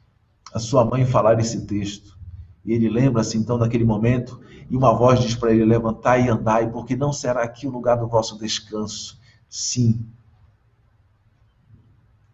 a 0.53 0.59
sua 0.59 0.85
mãe 0.85 1.05
falar 1.05 1.38
esse 1.40 1.62
texto. 1.66 2.16
E 2.64 2.73
ele 2.73 2.88
lembra-se 2.88 3.37
então 3.37 3.59
daquele 3.59 3.85
momento 3.85 4.40
e 4.71 4.77
uma 4.77 4.95
voz 4.95 5.21
diz 5.21 5.35
para 5.35 5.53
ele: 5.53 5.64
Levantai 5.64 6.27
e 6.27 6.29
andai, 6.29 6.71
porque 6.71 6.97
não 6.97 7.12
será 7.12 7.42
aqui 7.42 7.66
o 7.66 7.71
lugar 7.71 7.97
do 7.97 8.07
vosso 8.07 8.38
descanso. 8.38 9.18
Sim. 9.49 10.07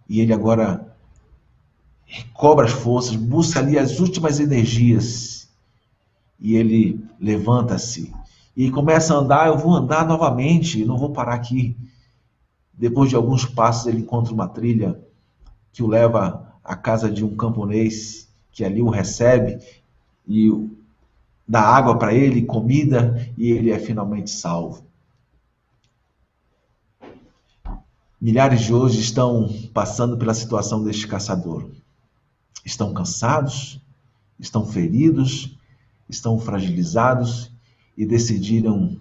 E 0.09 0.21
ele 0.21 0.33
agora 0.33 0.95
recobra 2.05 2.65
as 2.65 2.73
forças, 2.73 3.17
busca 3.17 3.61
ali 3.61 3.79
as 3.79 3.99
últimas 4.01 4.41
energias. 4.41 5.38
E 6.39 6.55
ele 6.55 7.05
levanta-se 7.21 8.13
e 8.57 8.71
começa 8.71 9.15
a 9.15 9.19
andar. 9.19 9.49
Eu 9.49 9.59
vou 9.59 9.75
andar 9.75 10.07
novamente, 10.07 10.85
não 10.85 10.97
vou 10.97 11.11
parar 11.11 11.35
aqui. 11.35 11.77
Depois 12.73 13.11
de 13.11 13.17
alguns 13.17 13.45
passos, 13.45 13.87
ele 13.87 14.01
encontra 14.01 14.33
uma 14.33 14.49
trilha 14.49 15.01
que 15.73 15.83
o 15.83 15.87
leva 15.87 16.53
à 16.63 16.77
casa 16.77 17.11
de 17.11 17.25
um 17.25 17.37
camponês 17.37 18.29
que 18.53 18.65
ali 18.65 18.83
o 18.83 18.89
recebe 18.89 19.59
e 20.27 20.51
dá 21.47 21.63
água 21.63 21.99
para 21.99 22.13
ele, 22.13 22.43
comida, 22.43 23.27
e 23.37 23.51
ele 23.51 23.71
é 23.71 23.79
finalmente 23.79 24.31
salvo. 24.31 24.85
Milhares 28.21 28.63
de 28.63 28.75
hoje 28.75 29.01
estão 29.01 29.49
passando 29.73 30.19
pela 30.19 30.35
situação 30.35 30.83
deste 30.83 31.07
caçador. 31.07 31.71
Estão 32.65 32.93
cansados, 32.93 33.81
estão 34.39 34.67
feridos, 34.67 35.57
estão 36.09 36.39
fragilizados 36.39 37.51
e 37.97 38.07
decidiram 38.07 38.99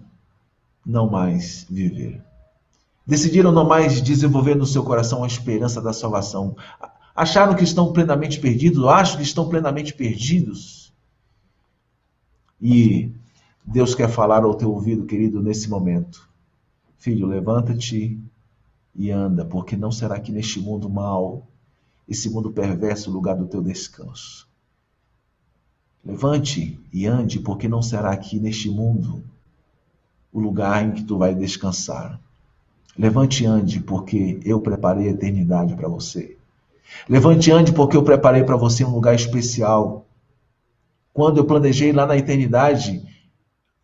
não 0.84 1.08
mais 1.08 1.66
viver. 1.68 2.22
Decidiram 3.06 3.52
não 3.52 3.66
mais 3.66 4.02
desenvolver 4.02 4.54
no 4.54 4.66
seu 4.66 4.82
coração 4.82 5.24
a 5.24 5.26
esperança 5.26 5.80
da 5.80 5.92
salvação. 5.92 6.56
Acharam 7.14 7.54
que 7.54 7.64
estão 7.64 7.92
plenamente 7.92 8.38
perdidos, 8.38 8.84
acham 8.84 9.16
que 9.16 9.22
estão 9.22 9.48
plenamente 9.48 9.94
perdidos. 9.94 10.92
E 12.60 13.12
Deus 13.64 13.94
quer 13.94 14.08
falar 14.08 14.42
ao 14.42 14.54
teu 14.54 14.72
ouvido, 14.72 15.06
querido, 15.06 15.42
nesse 15.42 15.70
momento. 15.70 16.28
Filho, 16.98 17.26
levanta-te 17.26 18.20
e 18.94 19.10
anda, 19.10 19.44
porque 19.44 19.76
não 19.76 19.92
será 19.92 20.16
aqui 20.16 20.32
neste 20.32 20.58
mundo 20.58 20.90
mal, 20.90 21.46
esse 22.08 22.28
mundo 22.30 22.50
perverso, 22.50 23.10
o 23.10 23.12
lugar 23.12 23.36
do 23.36 23.46
teu 23.46 23.62
descanso. 23.62 24.47
Levante 26.08 26.80
e 26.90 27.06
ande, 27.06 27.38
porque 27.38 27.68
não 27.68 27.82
será 27.82 28.10
aqui 28.10 28.40
neste 28.40 28.70
mundo 28.70 29.22
o 30.32 30.40
lugar 30.40 30.82
em 30.82 30.92
que 30.92 31.04
tu 31.04 31.18
vai 31.18 31.34
descansar. 31.34 32.18
Levante 32.98 33.44
e 33.44 33.46
ande, 33.46 33.78
porque 33.78 34.40
eu 34.42 34.58
preparei 34.58 35.08
a 35.08 35.10
eternidade 35.10 35.76
para 35.76 35.86
você. 35.86 36.38
Levante 37.06 37.50
e 37.50 37.52
ande, 37.52 37.74
porque 37.74 37.94
eu 37.94 38.02
preparei 38.02 38.42
para 38.42 38.56
você 38.56 38.82
um 38.86 38.94
lugar 38.94 39.14
especial. 39.14 40.06
Quando 41.12 41.36
eu 41.36 41.44
planejei 41.44 41.92
lá 41.92 42.06
na 42.06 42.16
eternidade, 42.16 43.06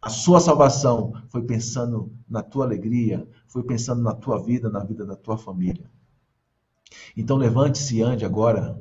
a 0.01 0.09
sua 0.09 0.41
salvação 0.41 1.13
foi 1.29 1.43
pensando 1.43 2.11
na 2.27 2.43
tua 2.43 2.65
alegria, 2.65 3.29
foi 3.49 3.63
pensando 3.63 4.03
na 4.03 4.15
tua 4.15 4.43
vida, 4.43 4.71
na 4.71 4.83
vida 4.83 5.05
da 5.05 5.15
tua 5.15 5.37
família. 5.37 5.91
Então 7.15 7.37
levante-se 7.37 7.99
e 7.99 8.03
ande 8.03 8.25
agora. 8.25 8.81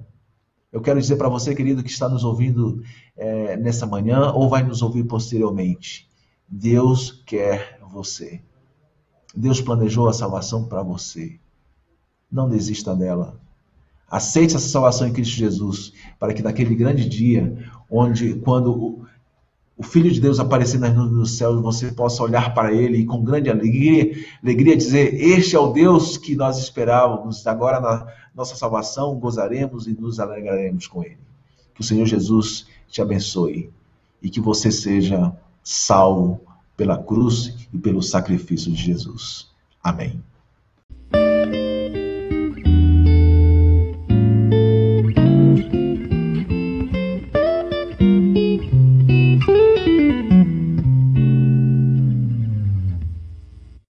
Eu 0.74 0.82
quero 0.82 1.00
dizer 1.00 1.18
para 1.18 1.30
você, 1.30 1.54
querido, 1.54 1.84
que 1.84 1.92
está 1.92 2.10
nos 2.10 2.24
ouvindo 2.24 2.82
é, 3.16 3.56
nessa 3.56 3.86
manhã 3.86 4.32
ou 4.32 4.50
vai 4.50 4.64
nos 4.64 4.82
ouvir 4.82 5.04
posteriormente. 5.04 6.10
Deus 6.50 7.12
quer 7.28 7.80
você. 7.92 8.42
Deus 9.36 9.62
planejou 9.62 10.10
a 10.10 10.14
salvação 10.14 10.66
para 10.66 10.82
você. 10.82 11.40
Não 12.32 12.50
desista 12.50 12.96
dela. 12.96 13.40
Aceite 14.10 14.56
essa 14.56 14.68
salvação 14.68 15.08
em 15.08 15.14
Cristo 15.14 15.36
Jesus, 15.36 15.94
para 16.20 16.34
que 16.34 16.42
naquele 16.42 16.74
grande 16.74 17.08
dia, 17.08 17.56
onde 17.90 18.34
quando 18.40 19.03
o 19.76 19.84
Filho 19.84 20.12
de 20.12 20.22
Deus 20.22 20.40
aparecer 20.40 20.80
nas 20.80 20.96
nuvens 20.96 21.18
do 21.18 21.26
céu, 21.26 21.62
você 21.62 21.92
possa 21.92 22.22
olhar 22.22 22.54
para 22.54 22.72
ele 22.72 22.98
e 22.98 23.06
com 23.06 23.24
grande 23.24 23.50
alegria, 23.50 24.16
alegria 24.42 24.78
dizer: 24.78 25.16
Este 25.16 25.56
é 25.56 25.60
o 25.60 25.72
Deus 25.72 26.18
que 26.18 26.36
nós 26.36 26.60
esperávamos. 26.60 27.46
Agora, 27.48 27.80
na 27.80 28.08
nossa 28.36 28.56
salvação, 28.56 29.16
gozaremos 29.20 29.88
e 29.88 30.00
nos 30.00 30.20
alegraremos 30.20 30.88
com 30.88 31.04
ele. 31.04 31.18
Que 31.74 31.82
o 31.82 31.84
Senhor 31.84 32.06
Jesus 32.06 32.68
te 32.88 33.02
abençoe 33.02 33.72
e 34.22 34.30
que 34.30 34.40
você 34.40 34.72
seja 34.72 35.36
salvo 35.64 36.42
pela 36.78 36.98
cruz 36.98 37.68
e 37.74 37.78
pelo 37.78 38.02
sacrifício 38.02 38.72
de 38.72 38.82
Jesus. 38.82 39.48
Amém. 39.84 40.22